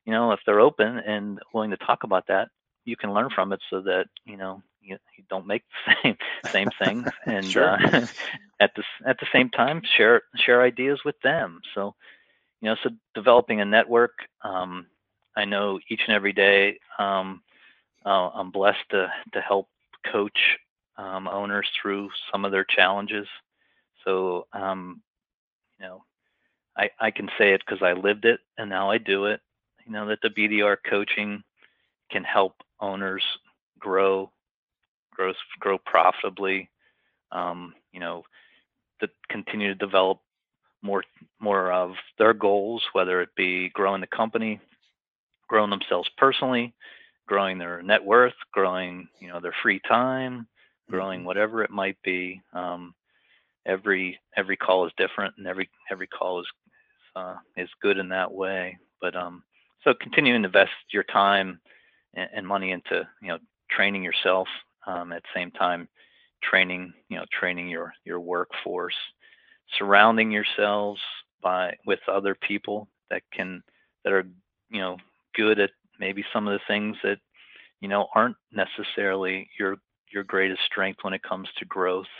you 0.05 0.11
know, 0.11 0.31
if 0.31 0.39
they're 0.45 0.59
open 0.59 0.99
and 0.99 1.39
willing 1.53 1.71
to 1.71 1.77
talk 1.77 2.03
about 2.03 2.27
that, 2.27 2.49
you 2.85 2.95
can 2.97 3.13
learn 3.13 3.29
from 3.33 3.53
it 3.53 3.61
so 3.69 3.81
that, 3.81 4.07
you 4.25 4.37
know, 4.37 4.61
you, 4.81 4.97
you 5.17 5.23
don't 5.29 5.47
make 5.47 5.63
the 5.85 5.95
same 6.03 6.17
same 6.45 6.69
things 6.83 7.07
and 7.25 7.45
sure. 7.45 7.69
uh, 7.69 8.05
at 8.59 8.71
the 8.75 8.83
at 9.05 9.17
the 9.19 9.27
same 9.31 9.49
time 9.49 9.81
share 9.97 10.23
share 10.35 10.61
ideas 10.61 10.99
with 11.05 11.15
them. 11.21 11.61
So, 11.73 11.95
you 12.61 12.69
know, 12.69 12.75
so 12.83 12.89
developing 13.15 13.61
a 13.61 13.65
network. 13.65 14.11
Um, 14.43 14.87
I 15.35 15.45
know 15.45 15.79
each 15.89 16.01
and 16.07 16.15
every 16.15 16.33
day 16.33 16.77
um, 16.99 17.41
uh, 18.05 18.29
I'm 18.33 18.51
blessed 18.51 18.89
to 18.91 19.11
to 19.33 19.41
help 19.41 19.69
coach 20.11 20.57
um, 20.97 21.27
owners 21.27 21.67
through 21.81 22.09
some 22.31 22.45
of 22.45 22.51
their 22.51 22.65
challenges. 22.65 23.27
So, 24.05 24.47
um, 24.53 25.01
you 25.79 25.85
know, 25.85 26.03
I, 26.77 26.89
I 26.99 27.11
can 27.11 27.29
say 27.37 27.53
it 27.53 27.61
because 27.65 27.81
I 27.81 27.93
lived 27.93 28.25
it 28.25 28.41
and 28.57 28.69
now 28.69 28.91
I 28.91 28.97
do 28.97 29.25
it 29.25 29.41
you 29.85 29.91
know 29.91 30.07
that 30.07 30.19
the 30.21 30.29
BDR 30.29 30.77
coaching 30.89 31.43
can 32.11 32.23
help 32.23 32.55
owners 32.79 33.23
grow, 33.79 34.31
grow, 35.13 35.33
grow 35.59 35.77
profitably. 35.77 36.69
Um, 37.31 37.73
you 37.91 37.99
know, 37.99 38.23
to 39.01 39.09
continue 39.29 39.69
to 39.69 39.75
develop 39.75 40.19
more 40.81 41.03
more 41.39 41.71
of 41.71 41.93
their 42.17 42.33
goals, 42.33 42.83
whether 42.93 43.21
it 43.21 43.29
be 43.35 43.69
growing 43.69 44.01
the 44.01 44.07
company, 44.07 44.59
growing 45.47 45.69
themselves 45.69 46.09
personally, 46.17 46.73
growing 47.27 47.57
their 47.57 47.81
net 47.81 48.03
worth, 48.03 48.33
growing 48.51 49.07
you 49.19 49.27
know 49.27 49.39
their 49.39 49.55
free 49.61 49.79
time, 49.87 50.47
growing 50.89 51.19
mm-hmm. 51.19 51.27
whatever 51.27 51.63
it 51.63 51.71
might 51.71 51.97
be. 52.03 52.41
Um, 52.53 52.93
every 53.65 54.19
every 54.35 54.57
call 54.57 54.85
is 54.85 54.93
different, 54.97 55.33
and 55.37 55.47
every 55.47 55.69
every 55.91 56.07
call 56.07 56.39
is 56.41 56.47
uh, 57.15 57.35
is 57.57 57.69
good 57.81 57.97
in 57.97 58.09
that 58.09 58.31
way. 58.31 58.77
But 59.01 59.15
um, 59.15 59.43
so 59.83 59.93
continuing 59.99 60.41
to 60.43 60.47
invest 60.47 60.71
your 60.91 61.03
time 61.03 61.59
and, 62.13 62.29
and 62.33 62.47
money 62.47 62.71
into 62.71 63.07
you 63.21 63.29
know 63.29 63.37
training 63.69 64.03
yourself 64.03 64.47
um, 64.87 65.11
at 65.11 65.23
the 65.23 65.39
same 65.39 65.51
time 65.51 65.87
training 66.41 66.93
you 67.09 67.17
know 67.17 67.25
training 67.31 67.69
your 67.69 67.93
your 68.05 68.19
workforce 68.19 68.95
surrounding 69.77 70.29
yourselves 70.31 70.99
by 71.41 71.73
with 71.85 71.99
other 72.07 72.35
people 72.35 72.87
that 73.09 73.21
can 73.31 73.63
that 74.03 74.13
are 74.13 74.25
you 74.69 74.81
know 74.81 74.97
good 75.35 75.59
at 75.59 75.71
maybe 76.03 76.23
some 76.33 76.47
of 76.47 76.53
the 76.53 76.65
things 76.67 76.97
that 77.03 77.17
you 77.79 77.87
know 77.87 78.07
aren't 78.13 78.37
necessarily 78.51 79.49
your 79.57 79.77
your 80.11 80.23
greatest 80.23 80.61
strength 80.65 80.99
when 81.01 81.13
it 81.13 81.23
comes 81.23 81.47
to 81.57 81.65
growth 81.65 82.13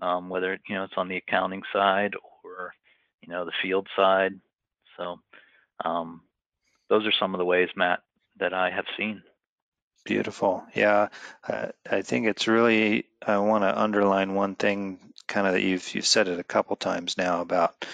um, 0.00 0.28
whether 0.28 0.58
you 0.68 0.74
know 0.74 0.84
it's 0.84 0.94
on 0.96 1.08
the 1.08 1.16
accounting 1.16 1.62
side 1.72 2.14
or 2.44 2.72
you 3.22 3.28
know 3.32 3.44
the 3.44 3.52
field 3.62 3.86
side 3.96 4.32
so 4.96 5.18
um, 5.84 6.22
those 6.88 7.06
are 7.06 7.12
some 7.18 7.34
of 7.34 7.38
the 7.38 7.44
ways, 7.44 7.68
Matt, 7.76 8.00
that 8.38 8.52
I 8.52 8.70
have 8.70 8.84
seen. 8.96 9.22
Beautiful. 10.04 10.64
Yeah, 10.74 11.08
I 11.90 12.02
think 12.02 12.26
it's 12.26 12.48
really. 12.48 13.06
I 13.24 13.38
want 13.38 13.64
to 13.64 13.80
underline 13.80 14.34
one 14.34 14.54
thing, 14.54 14.98
kind 15.28 15.46
of 15.46 15.52
that 15.54 15.62
you've 15.62 15.94
you've 15.94 16.06
said 16.06 16.28
it 16.28 16.40
a 16.40 16.44
couple 16.44 16.76
times 16.76 17.18
now 17.18 17.42
about 17.42 17.84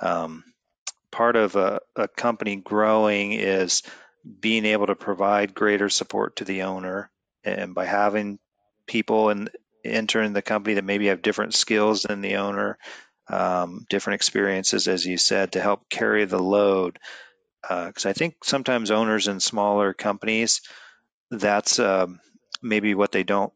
um, 0.00 0.44
part 1.10 1.36
of 1.36 1.56
a, 1.56 1.80
a 1.96 2.08
company 2.08 2.56
growing 2.56 3.32
is 3.32 3.82
being 4.40 4.64
able 4.64 4.86
to 4.86 4.94
provide 4.94 5.54
greater 5.54 5.88
support 5.88 6.36
to 6.36 6.44
the 6.44 6.62
owner, 6.62 7.10
and 7.44 7.74
by 7.74 7.84
having 7.84 8.38
people 8.86 9.30
and 9.30 9.50
entering 9.84 10.32
the 10.32 10.42
company 10.42 10.74
that 10.74 10.84
maybe 10.84 11.06
have 11.06 11.22
different 11.22 11.54
skills 11.54 12.02
than 12.02 12.20
the 12.20 12.36
owner, 12.36 12.78
um, 13.28 13.86
different 13.88 14.16
experiences, 14.16 14.88
as 14.88 15.06
you 15.06 15.16
said, 15.16 15.52
to 15.52 15.60
help 15.60 15.88
carry 15.88 16.24
the 16.24 16.38
load 16.42 16.98
because 17.62 18.06
uh, 18.06 18.10
I 18.10 18.12
think 18.12 18.44
sometimes 18.44 18.90
owners 18.90 19.28
in 19.28 19.40
smaller 19.40 19.92
companies, 19.92 20.60
that's 21.30 21.78
um, 21.78 22.20
maybe 22.62 22.94
what 22.94 23.12
they 23.12 23.24
don't 23.24 23.52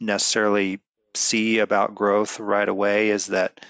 necessarily 0.00 0.80
see 1.14 1.60
about 1.60 1.94
growth 1.94 2.40
right 2.40 2.68
away 2.68 3.10
is 3.10 3.26
that 3.26 3.64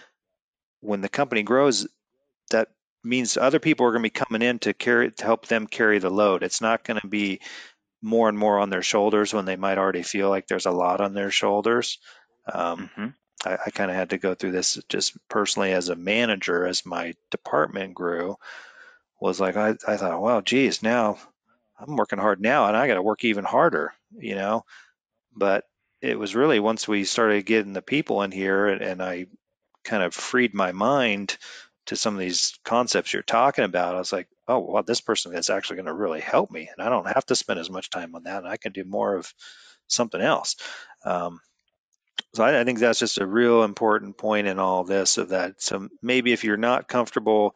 when 0.80 1.00
the 1.00 1.08
company 1.08 1.42
grows, 1.42 1.86
means 3.04 3.36
other 3.36 3.58
people 3.58 3.86
are 3.86 3.90
going 3.90 4.02
to 4.02 4.10
be 4.10 4.10
coming 4.10 4.42
in 4.42 4.58
to 4.60 4.72
carry 4.72 5.10
to 5.10 5.24
help 5.24 5.46
them 5.46 5.66
carry 5.66 5.98
the 5.98 6.10
load. 6.10 6.42
It's 6.42 6.60
not 6.60 6.84
going 6.84 7.00
to 7.00 7.06
be 7.06 7.40
more 8.02 8.28
and 8.28 8.38
more 8.38 8.58
on 8.58 8.70
their 8.70 8.82
shoulders 8.82 9.32
when 9.32 9.44
they 9.44 9.56
might 9.56 9.78
already 9.78 10.02
feel 10.02 10.28
like 10.28 10.46
there's 10.46 10.66
a 10.66 10.70
lot 10.70 11.00
on 11.00 11.14
their 11.14 11.30
shoulders. 11.30 11.98
Um, 12.52 12.90
mm-hmm. 12.96 13.06
I, 13.46 13.58
I 13.66 13.70
kind 13.70 13.90
of 13.90 13.96
had 13.96 14.10
to 14.10 14.18
go 14.18 14.34
through 14.34 14.52
this 14.52 14.78
just 14.88 15.16
personally 15.28 15.72
as 15.72 15.88
a 15.88 15.96
manager 15.96 16.66
as 16.66 16.86
my 16.86 17.14
department 17.30 17.94
grew 17.94 18.36
was 19.20 19.40
like 19.40 19.56
I, 19.56 19.76
I 19.86 19.96
thought, 19.96 20.20
well, 20.20 20.42
geez, 20.42 20.82
now 20.82 21.18
I'm 21.78 21.96
working 21.96 22.18
hard 22.18 22.40
now 22.40 22.66
and 22.66 22.76
I 22.76 22.86
got 22.86 22.94
to 22.94 23.02
work 23.02 23.24
even 23.24 23.44
harder, 23.44 23.94
you 24.16 24.34
know. 24.34 24.64
But 25.34 25.64
it 26.02 26.18
was 26.18 26.34
really 26.34 26.60
once 26.60 26.86
we 26.86 27.04
started 27.04 27.46
getting 27.46 27.72
the 27.72 27.82
people 27.82 28.22
in 28.22 28.30
here 28.30 28.68
and, 28.68 28.82
and 28.82 29.02
I 29.02 29.26
kind 29.84 30.02
of 30.02 30.14
freed 30.14 30.54
my 30.54 30.72
mind 30.72 31.36
to 31.87 31.96
some 31.96 32.14
of 32.14 32.20
these 32.20 32.58
concepts 32.64 33.12
you're 33.12 33.22
talking 33.22 33.64
about, 33.64 33.94
I 33.94 33.98
was 33.98 34.12
like, 34.12 34.28
oh, 34.48 34.60
well, 34.60 34.82
this 34.82 35.00
person 35.00 35.35
is 35.35 35.50
actually 35.50 35.76
going 35.76 35.87
to 35.87 35.94
really 35.94 36.20
help 36.20 36.50
me, 36.50 36.68
and 36.70 36.85
I 36.85 36.90
don't 36.90 37.06
have 37.06 37.26
to 37.26 37.37
spend 37.37 37.60
as 37.60 37.70
much 37.70 37.90
time 37.90 38.14
on 38.14 38.24
that, 38.24 38.38
and 38.38 38.48
I 38.48 38.56
can 38.56 38.72
do 38.72 38.85
more 38.85 39.16
of 39.16 39.32
something 39.87 40.20
else. 40.20 40.56
Um, 41.04 41.40
so 42.35 42.44
I, 42.44 42.60
I, 42.60 42.64
think 42.64 42.78
that's 42.78 42.98
just 42.98 43.18
a 43.18 43.26
real 43.26 43.62
important 43.62 44.16
point 44.16 44.46
in 44.46 44.58
all 44.58 44.85
this 44.85 45.18
of 45.18 45.30
that. 45.30 45.62
So 45.62 45.88
maybe 46.02 46.32
if 46.32 46.44
you're 46.44 46.56
not 46.56 46.88
comfortable 46.88 47.54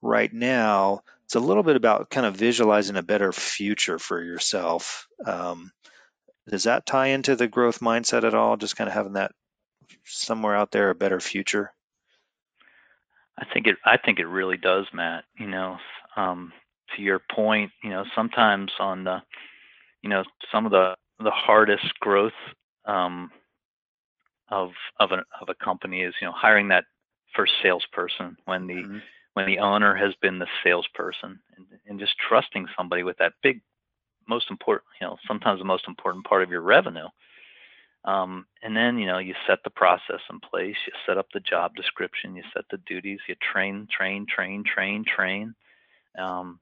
right 0.00 0.32
now, 0.32 1.02
it's 1.24 1.34
a 1.34 1.40
little 1.40 1.62
bit 1.62 1.76
about 1.76 2.10
kind 2.10 2.26
of 2.26 2.36
visualizing 2.36 2.96
a 2.96 3.02
better 3.02 3.32
future 3.32 3.98
for 3.98 4.22
yourself. 4.22 5.06
Um, 5.24 5.72
does 6.48 6.64
that 6.64 6.84
tie 6.84 7.08
into 7.08 7.36
the 7.36 7.48
growth 7.48 7.80
mindset 7.80 8.24
at 8.24 8.34
all? 8.34 8.56
Just 8.56 8.76
kind 8.76 8.88
of 8.88 8.94
having 8.94 9.14
that 9.14 9.32
somewhere 10.04 10.56
out 10.56 10.72
there 10.72 10.90
a 10.90 10.94
better 10.94 11.20
future. 11.20 11.72
I 13.38 13.46
think 13.52 13.66
it. 13.66 13.76
I 13.84 13.96
think 13.96 14.18
it 14.18 14.26
really 14.26 14.56
does, 14.56 14.86
Matt. 14.92 15.24
You 15.38 15.48
know, 15.48 15.78
um, 16.16 16.52
to 16.96 17.02
your 17.02 17.20
point, 17.34 17.70
you 17.82 17.90
know, 17.90 18.04
sometimes 18.14 18.70
on 18.78 19.04
the, 19.04 19.22
you 20.02 20.10
know, 20.10 20.24
some 20.50 20.66
of 20.66 20.72
the 20.72 20.96
the 21.18 21.30
hardest 21.30 21.98
growth 22.00 22.32
um, 22.84 23.30
of 24.50 24.70
of 25.00 25.12
a 25.12 25.24
of 25.40 25.48
a 25.48 25.64
company 25.64 26.02
is 26.02 26.14
you 26.20 26.26
know 26.26 26.32
hiring 26.34 26.68
that 26.68 26.84
first 27.34 27.52
salesperson 27.62 28.36
when 28.44 28.66
the 28.66 28.74
mm-hmm 28.74 28.98
when 29.34 29.46
the 29.46 29.58
owner 29.58 29.94
has 29.94 30.14
been 30.20 30.38
the 30.38 30.46
salesperson 30.62 31.38
and, 31.56 31.66
and 31.86 31.98
just 31.98 32.14
trusting 32.28 32.66
somebody 32.76 33.02
with 33.02 33.16
that 33.18 33.32
big 33.42 33.60
most 34.28 34.50
important 34.50 34.84
you 35.00 35.06
know 35.06 35.16
sometimes 35.26 35.58
the 35.58 35.64
most 35.64 35.86
important 35.88 36.24
part 36.24 36.42
of 36.42 36.50
your 36.50 36.60
revenue 36.60 37.06
Um, 38.04 38.46
and 38.62 38.76
then, 38.76 38.98
you 38.98 39.06
know, 39.06 39.18
you 39.18 39.34
set 39.46 39.60
the 39.62 39.70
process 39.70 40.20
in 40.28 40.40
place, 40.40 40.76
you 40.86 40.92
set 41.06 41.18
up 41.18 41.26
the 41.32 41.40
job 41.40 41.74
description, 41.76 42.34
you 42.34 42.42
set 42.52 42.64
the 42.70 42.78
duties, 42.78 43.20
you 43.28 43.36
train, 43.52 43.86
train, 43.96 44.26
train, 44.26 44.64
train, 44.64 45.04
train. 45.04 45.54
Um, 46.18 46.58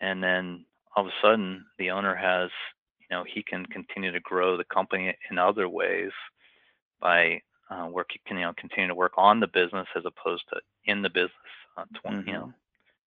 and 0.00 0.22
then 0.22 0.64
all 0.94 1.04
of 1.04 1.08
a 1.08 1.26
sudden, 1.26 1.64
the 1.78 1.90
owner 1.90 2.14
has, 2.14 2.50
you 3.00 3.16
know, 3.16 3.24
he 3.26 3.42
can 3.42 3.66
continue 3.66 4.12
to 4.12 4.20
grow 4.20 4.56
the 4.56 4.64
company 4.64 5.14
in 5.30 5.38
other 5.38 5.68
ways 5.68 6.12
by 7.00 7.40
uh, 7.70 7.86
work, 7.86 8.10
you 8.30 8.36
know, 8.36 8.52
continue 8.56 8.88
to 8.88 8.94
work 8.94 9.12
on 9.16 9.40
the 9.40 9.48
business 9.48 9.88
as 9.96 10.04
opposed 10.06 10.44
to 10.52 10.60
in 10.84 11.02
the 11.02 11.10
business, 11.10 11.32
uh, 11.76 11.84
20, 12.02 12.18
mm-hmm. 12.18 12.28
you 12.28 12.34
know, 12.34 12.52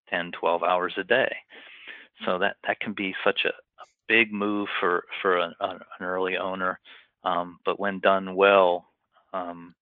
10, 0.09 0.31
12 0.39 0.63
hours 0.63 0.93
a 0.97 1.03
day. 1.03 1.33
So 2.25 2.37
that, 2.39 2.57
that 2.67 2.79
can 2.79 2.93
be 2.93 3.15
such 3.23 3.41
a, 3.45 3.49
a 3.49 3.85
big 4.07 4.33
move 4.33 4.67
for, 4.79 5.05
for 5.21 5.37
a, 5.37 5.55
a, 5.59 5.69
an 5.69 6.05
early 6.05 6.37
owner 6.37 6.79
um, 7.25 7.59
but 7.65 7.79
when 7.79 7.99
done 7.99 8.35
well, 8.35 8.85
um, 9.33 9.73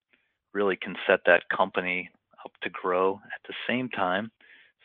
really 0.52 0.76
can 0.76 0.96
set 1.06 1.20
that 1.26 1.48
company 1.54 2.10
up 2.44 2.52
to 2.62 2.70
grow. 2.70 3.20
At 3.34 3.46
the 3.46 3.54
same 3.68 3.88
time, 3.90 4.30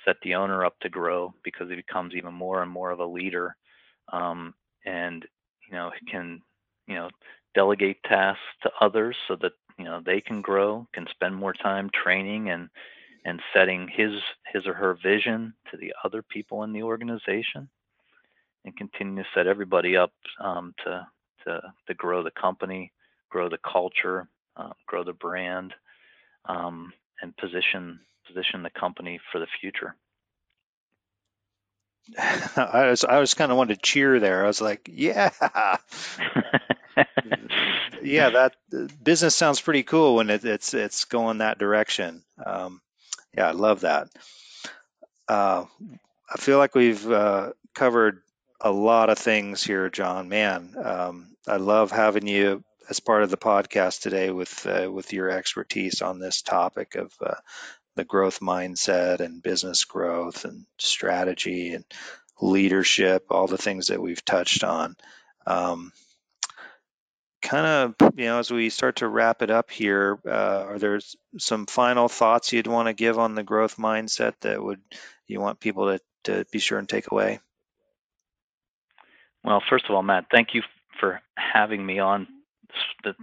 set 0.05 0.18
the 0.24 0.36
owner 0.36 0.66
up 0.66 0.80
to 0.82 0.89
grow 0.89 1.34
because 1.43 1.70
he 1.70 1.76
becomes 1.76 2.14
even 2.16 2.34
more 2.34 2.62
and 2.62 2.72
more 2.72 2.91
of 2.91 2.99
a 2.99 3.05
leader, 3.05 3.55
um, 4.12 4.53
and 4.86 5.26
you 5.68 5.76
know 5.76 5.91
can 6.10 6.41
you 6.88 6.95
know 6.95 7.10
delegate 7.55 8.01
tasks 8.03 8.41
to 8.64 8.72
others 8.82 9.16
so 9.28 9.36
that 9.41 9.53
you 9.78 9.86
know 9.86 10.01
they 10.05 10.22
can 10.22 10.41
grow, 10.41 10.86
can 10.93 11.05
spend 11.12 11.36
more 11.36 11.53
time 11.53 11.89
training 11.93 12.49
and 12.49 12.70
and 13.26 13.41
setting 13.53 13.88
his 13.88 14.12
his 14.53 14.68
or 14.68 14.74
her 14.74 14.97
vision 15.01 15.53
to 15.72 15.78
the 15.78 15.93
other 16.03 16.24
people 16.24 16.64
in 16.64 16.74
the 16.74 16.84
organization, 16.84 17.70
and 18.66 18.76
continue 18.76 19.24
to 19.24 19.30
set 19.34 19.47
everybody 19.47 19.95
up 19.95 20.12
um, 20.41 20.74
to 20.84 21.07
to, 21.50 21.74
to 21.88 21.93
grow 21.93 22.24
the 22.24 22.32
company, 22.32 22.91
grow 23.30 23.50
the 23.50 23.58
culture, 23.58 24.28
uh, 24.56 24.72
grow 24.88 25.04
the 25.04 25.14
brand, 25.14 25.74
um, 26.45 26.93
and 27.22 27.36
position 27.38 28.00
position 28.28 28.64
the 28.64 28.70
company 28.70 29.20
for 29.32 29.39
the 29.39 29.47
future. 29.60 29.95
I 32.18 32.88
was 32.89 33.04
I 33.04 33.20
was 33.20 33.34
kind 33.34 33.52
of 33.52 33.58
wanted 33.58 33.76
to 33.76 33.82
cheer 33.82 34.20
there. 34.20 34.43
I 34.43 34.47
was 34.47 34.62
like, 34.62 34.89
yeah, 34.91 35.32
yeah. 38.02 38.30
That 38.30 38.56
business 39.04 39.36
sounds 39.36 39.62
pretty 39.62 39.84
cool 39.84 40.16
when 40.16 40.30
it, 40.30 40.43
it's 40.43 40.74
it's 40.74 41.06
going 41.06 41.39
that 41.39 41.60
direction. 41.60 42.24
Um, 42.43 42.82
yeah, 43.36 43.47
I 43.50 43.52
love 43.52 43.82
that. 43.82 44.10
Uh, 45.28 45.66
I 46.32 46.38
feel 46.38 46.58
like 46.58 46.74
we've 46.74 47.10
uh, 47.10 47.52
covered 47.76 48.22
a 48.62 48.72
lot 48.72 49.10
of 49.10 49.18
things 49.18 49.64
here, 49.64 49.89
John. 49.89 50.30
Man, 50.30 50.76
um, 50.84 51.36
I 51.47 51.57
love 51.57 51.91
having 51.91 52.28
you 52.28 52.64
as 52.89 52.99
part 52.99 53.24
of 53.24 53.30
the 53.30 53.38
podcast 53.38 54.01
today 54.01 54.32
with 54.32 54.66
uh, 54.66 54.89
with 54.91 55.14
your 55.14 55.30
expertise 55.30 56.01
on 56.01 56.20
this 56.20 56.41
topic 56.41 56.95
of 56.95 57.14
uh, 57.22 57.36
the 57.95 58.03
growth 58.03 58.39
mindset 58.39 59.20
and 59.20 59.43
business 59.43 59.86
growth 59.86 60.45
and 60.45 60.66
strategy 60.78 61.74
and 61.74 61.86
leadership, 62.41 63.26
all 63.30 63.47
the 63.47 63.57
things 63.57 63.88
that 63.88 64.01
we've 64.01 64.24
touched 64.24 64.64
on. 64.64 64.95
Um, 65.45 65.91
kind 67.41 67.66
of, 68.01 68.14
you 68.18 68.26
know, 68.26 68.39
as 68.39 68.51
we 68.51 68.70
start 68.70 68.97
to 68.97 69.07
wrap 69.07 69.41
it 69.41 69.49
up 69.49 69.72
here, 69.72 70.20
uh, 70.26 70.66
are 70.68 70.80
there 70.80 70.99
some 71.38 71.66
final 71.66 72.07
thoughts 72.07 72.51
you'd 72.53 72.68
want 72.68 72.88
to 72.88 72.93
give 72.93 73.18
on 73.18 73.36
the 73.36 73.43
growth 73.43 73.78
mindset 73.78 74.34
that 74.41 74.62
would 74.62 74.82
you 75.28 75.39
want 75.39 75.60
people 75.60 75.88
to, 75.88 75.99
to 76.26 76.45
be 76.51 76.60
sure 76.60 76.80
and 76.80 76.89
take 76.89 77.12
away? 77.12 77.39
Well, 79.44 79.64
first 79.70 79.86
of 79.88 79.96
all, 79.96 80.04
Matt, 80.04 80.26
thank 80.32 80.54
you 80.54 80.62
for 81.00 81.22
having 81.38 81.86
me 81.86 82.00
on 82.00 82.28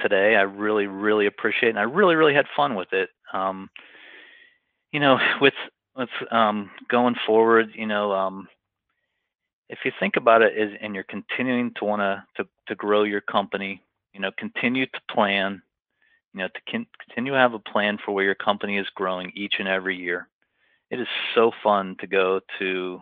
today. 0.01 0.37
I 0.37 0.43
really, 0.43 0.87
really 0.87 1.27
appreciate 1.27 1.69
it. 1.69 1.71
And 1.71 1.79
I 1.79 1.83
really, 1.83 2.15
really 2.15 2.35
had 2.35 2.47
fun 2.57 2.75
with 2.75 2.93
it. 2.93 3.11
Um, 3.33 3.69
you 4.93 5.01
know, 5.01 5.19
with 5.41 5.55
with 5.97 6.11
um, 6.31 6.71
going 6.91 7.15
forward, 7.27 7.71
you 7.75 7.87
know, 7.87 8.13
um, 8.13 8.49
if 9.69 9.79
you 9.85 9.93
think 9.99 10.17
about 10.17 10.43
it, 10.43 10.57
is 10.57 10.73
and 10.81 10.95
you're 10.95 11.05
continuing 11.05 11.73
to 11.77 11.85
want 11.85 12.01
to 12.37 12.47
to 12.69 12.75
grow 12.75 13.05
your 13.05 13.21
company, 13.21 13.83
you 14.13 14.21
know, 14.21 14.31
continue 14.39 14.87
to 14.87 15.01
plan, 15.11 15.63
you 16.35 16.41
know, 16.41 16.49
to 16.49 16.61
con- 16.71 16.87
continue 17.07 17.33
to 17.33 17.39
have 17.39 17.55
a 17.55 17.59
plan 17.59 17.99
for 18.05 18.13
where 18.13 18.25
your 18.25 18.35
company 18.35 18.79
is 18.79 18.87
growing 18.95 19.33
each 19.35 19.55
and 19.59 19.69
every 19.69 19.97
year. 19.97 20.29
It 20.91 21.01
is 21.01 21.09
so 21.35 21.51
fun 21.63 21.97
to 22.01 22.07
go 22.07 22.41
to 22.59 23.01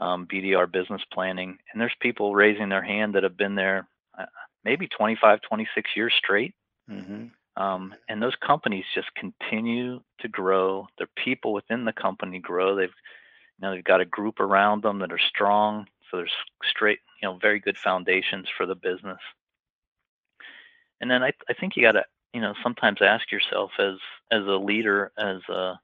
um, 0.00 0.26
BDR 0.26 0.70
business 0.70 1.02
planning, 1.12 1.58
and 1.72 1.80
there's 1.80 1.94
people 2.00 2.34
raising 2.34 2.68
their 2.68 2.82
hand 2.82 3.14
that 3.14 3.22
have 3.22 3.36
been 3.36 3.54
there 3.54 3.86
uh, 4.18 4.26
maybe 4.64 4.88
25, 4.88 5.40
26 5.42 5.90
years 5.94 6.12
straight. 6.16 6.54
Mm-hmm. 6.90 7.26
Um, 7.62 7.94
and 8.08 8.22
those 8.22 8.34
companies 8.36 8.84
just 8.94 9.08
continue 9.14 10.00
to 10.20 10.28
grow. 10.28 10.86
Their 10.98 11.08
people 11.22 11.52
within 11.52 11.84
the 11.84 11.92
company 11.92 12.38
grow. 12.38 12.74
They've, 12.74 12.88
you 12.88 13.62
know, 13.62 13.74
they've 13.74 13.84
got 13.84 14.00
a 14.00 14.06
group 14.06 14.40
around 14.40 14.82
them 14.82 14.98
that 15.00 15.12
are 15.12 15.18
strong. 15.18 15.86
So 16.10 16.18
there's 16.18 16.32
straight, 16.68 17.00
you 17.22 17.28
know, 17.28 17.38
very 17.38 17.60
good 17.60 17.76
foundations 17.76 18.48
for 18.56 18.66
the 18.66 18.74
business. 18.74 19.18
And 21.00 21.10
then 21.10 21.22
I, 21.22 21.32
I 21.48 21.54
think 21.54 21.76
you 21.76 21.82
got 21.82 21.92
to, 21.92 22.04
you 22.32 22.40
know, 22.40 22.54
sometimes 22.62 23.02
ask 23.02 23.30
yourself 23.30 23.72
as 23.78 23.94
as 24.30 24.44
a 24.46 24.56
leader, 24.56 25.10
as 25.18 25.40
a 25.48 25.78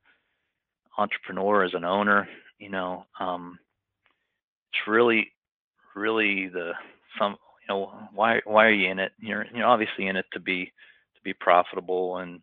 entrepreneur, 0.99 1.65
as 1.65 1.75
an 1.75 1.85
owner, 1.85 2.29
you 2.59 2.71
know, 2.71 3.07
um, 3.19 3.59
it's 4.77 4.89
really, 4.89 5.33
really 5.95 6.49
the 6.49 6.73
some 7.19 7.37
you 7.63 7.75
know 7.75 7.93
why 8.15 8.41
why 8.45 8.67
are 8.67 8.73
you 8.73 8.91
in 8.91 8.99
it? 8.99 9.13
You're 9.19 9.47
you're 9.55 9.67
obviously 9.67 10.07
in 10.07 10.17
it 10.17 10.27
to 10.33 10.41
be 10.41 10.67
to 10.67 11.21
be 11.25 11.33
profitable 11.33 12.19
and 12.19 12.41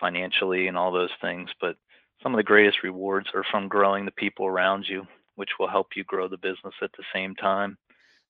financially 0.00 0.68
and 0.68 0.76
all 0.76 0.92
those 0.92 1.10
things, 1.20 1.50
but 1.60 1.76
some 2.22 2.32
of 2.32 2.36
the 2.36 2.44
greatest 2.44 2.82
rewards 2.82 3.28
are 3.34 3.44
from 3.50 3.68
growing 3.68 4.04
the 4.04 4.12
people 4.12 4.46
around 4.46 4.86
you, 4.88 5.06
which 5.36 5.50
will 5.58 5.68
help 5.68 5.88
you 5.96 6.04
grow 6.04 6.28
the 6.28 6.36
business 6.36 6.74
at 6.82 6.90
the 6.96 7.04
same 7.12 7.34
time, 7.34 7.76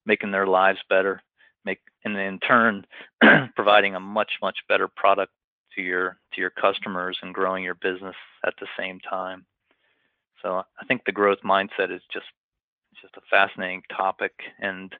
making 0.06 0.30
their 0.30 0.46
lives 0.46 0.80
better, 0.88 1.22
make 1.64 1.80
and 2.04 2.16
in 2.16 2.38
turn 2.40 2.84
providing 3.54 3.94
a 3.94 4.00
much 4.00 4.32
much 4.40 4.58
better 4.68 4.88
product 4.88 5.32
to 5.74 5.82
your 5.82 6.18
to 6.34 6.40
your 6.40 6.50
customers 6.50 7.18
and 7.22 7.34
growing 7.34 7.64
your 7.64 7.76
business 7.76 8.16
at 8.46 8.54
the 8.60 8.66
same 8.78 8.98
time. 9.00 9.44
So 10.42 10.62
I 10.80 10.84
think 10.86 11.02
the 11.04 11.12
growth 11.12 11.38
mindset 11.44 11.94
is 11.94 12.02
just 12.12 12.26
just 13.02 13.16
a 13.16 13.20
fascinating 13.30 13.82
topic 13.94 14.32
and 14.60 14.94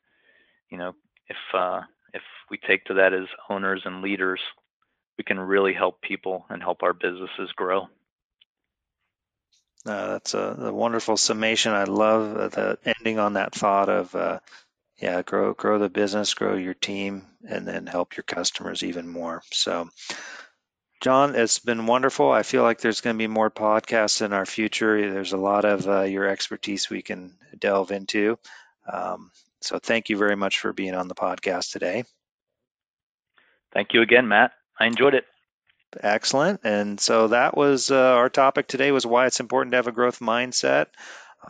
you 0.71 0.77
know 0.77 0.93
if 1.29 1.37
uh, 1.55 1.81
if 2.13 2.23
we 2.51 2.59
take 2.59 2.85
to 2.87 2.95
that 2.95 3.13
as 3.13 3.27
owners 3.49 3.83
and 3.85 4.03
leaders, 4.03 4.41
we 5.19 5.25
can 5.25 5.39
really 5.39 5.73
help 5.73 6.01
people 6.03 6.47
and 6.51 6.63
help 6.63 6.83
our 6.83 6.93
businesses 6.93 7.51
grow. 7.57 7.89
Uh, 9.85 10.13
that's 10.13 10.35
a, 10.35 10.57
a, 10.61 10.73
wonderful 10.73 11.17
summation. 11.17 11.73
I 11.73 11.85
love 11.85 12.53
the 12.53 12.79
ending 12.85 13.19
on 13.19 13.33
that 13.33 13.53
thought 13.53 13.89
of, 13.89 14.15
uh, 14.15 14.39
yeah, 14.99 15.23
grow 15.23 15.55
grow 15.55 15.81
the 15.81 15.89
business, 15.89 16.35
grow 16.35 16.55
your 16.55 16.75
team, 16.75 17.27
and 17.49 17.67
then 17.67 17.87
help 17.87 18.17
your 18.17 18.23
customers 18.23 18.85
even 18.85 19.09
more. 19.09 19.43
So, 19.51 19.89
John, 21.03 21.35
it's 21.35 21.59
been 21.59 21.87
wonderful. 21.87 22.31
I 22.31 22.45
feel 22.45 22.63
like 22.63 22.81
there's 22.81 23.01
going 23.01 23.17
to 23.17 23.19
be 23.19 23.27
more 23.27 23.51
podcasts 23.51 24.25
in 24.25 24.33
our 24.33 24.47
future. 24.47 25.11
There's 25.11 25.33
a 25.33 25.37
lot 25.37 25.65
of 25.65 25.89
uh, 25.89 26.03
your 26.03 26.29
expertise 26.29 26.89
we 26.89 27.03
can 27.03 27.35
delve 27.59 27.91
into. 27.91 28.39
Um, 28.91 29.33
so 29.61 29.81
thank 29.81 30.11
you 30.11 30.17
very 30.17 30.37
much 30.37 30.61
for 30.61 30.73
being 30.73 30.95
on 30.95 31.09
the 31.09 31.17
podcast 31.17 31.73
today. 31.73 32.05
Thank 33.73 33.95
you 33.95 34.03
again, 34.03 34.29
Matt. 34.29 34.53
I 34.79 34.87
enjoyed 34.87 35.15
it. 35.15 35.25
Excellent. 36.01 36.61
And 36.63 37.01
so 37.01 37.29
that 37.29 37.57
was 37.57 37.91
uh, 37.91 37.97
our 37.97 38.29
topic 38.29 38.69
today 38.69 38.93
was 38.93 39.05
why 39.05 39.27
it's 39.27 39.41
important 39.41 39.73
to 39.73 39.79
have 39.79 39.89
a 39.89 39.93
growth 39.93 40.21
mindset. 40.21 40.87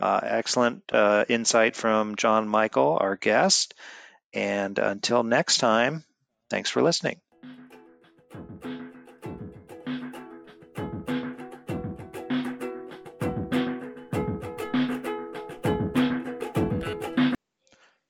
Uh, 0.01 0.19
excellent 0.23 0.81
uh, 0.91 1.25
insight 1.29 1.75
from 1.75 2.15
John 2.15 2.49
Michel, 2.49 2.97
our 2.99 3.17
guest. 3.17 3.75
And 4.33 4.79
until 4.79 5.21
next 5.21 5.57
time, 5.57 6.03
thanks 6.49 6.71
for 6.71 6.81
listening. 6.81 7.21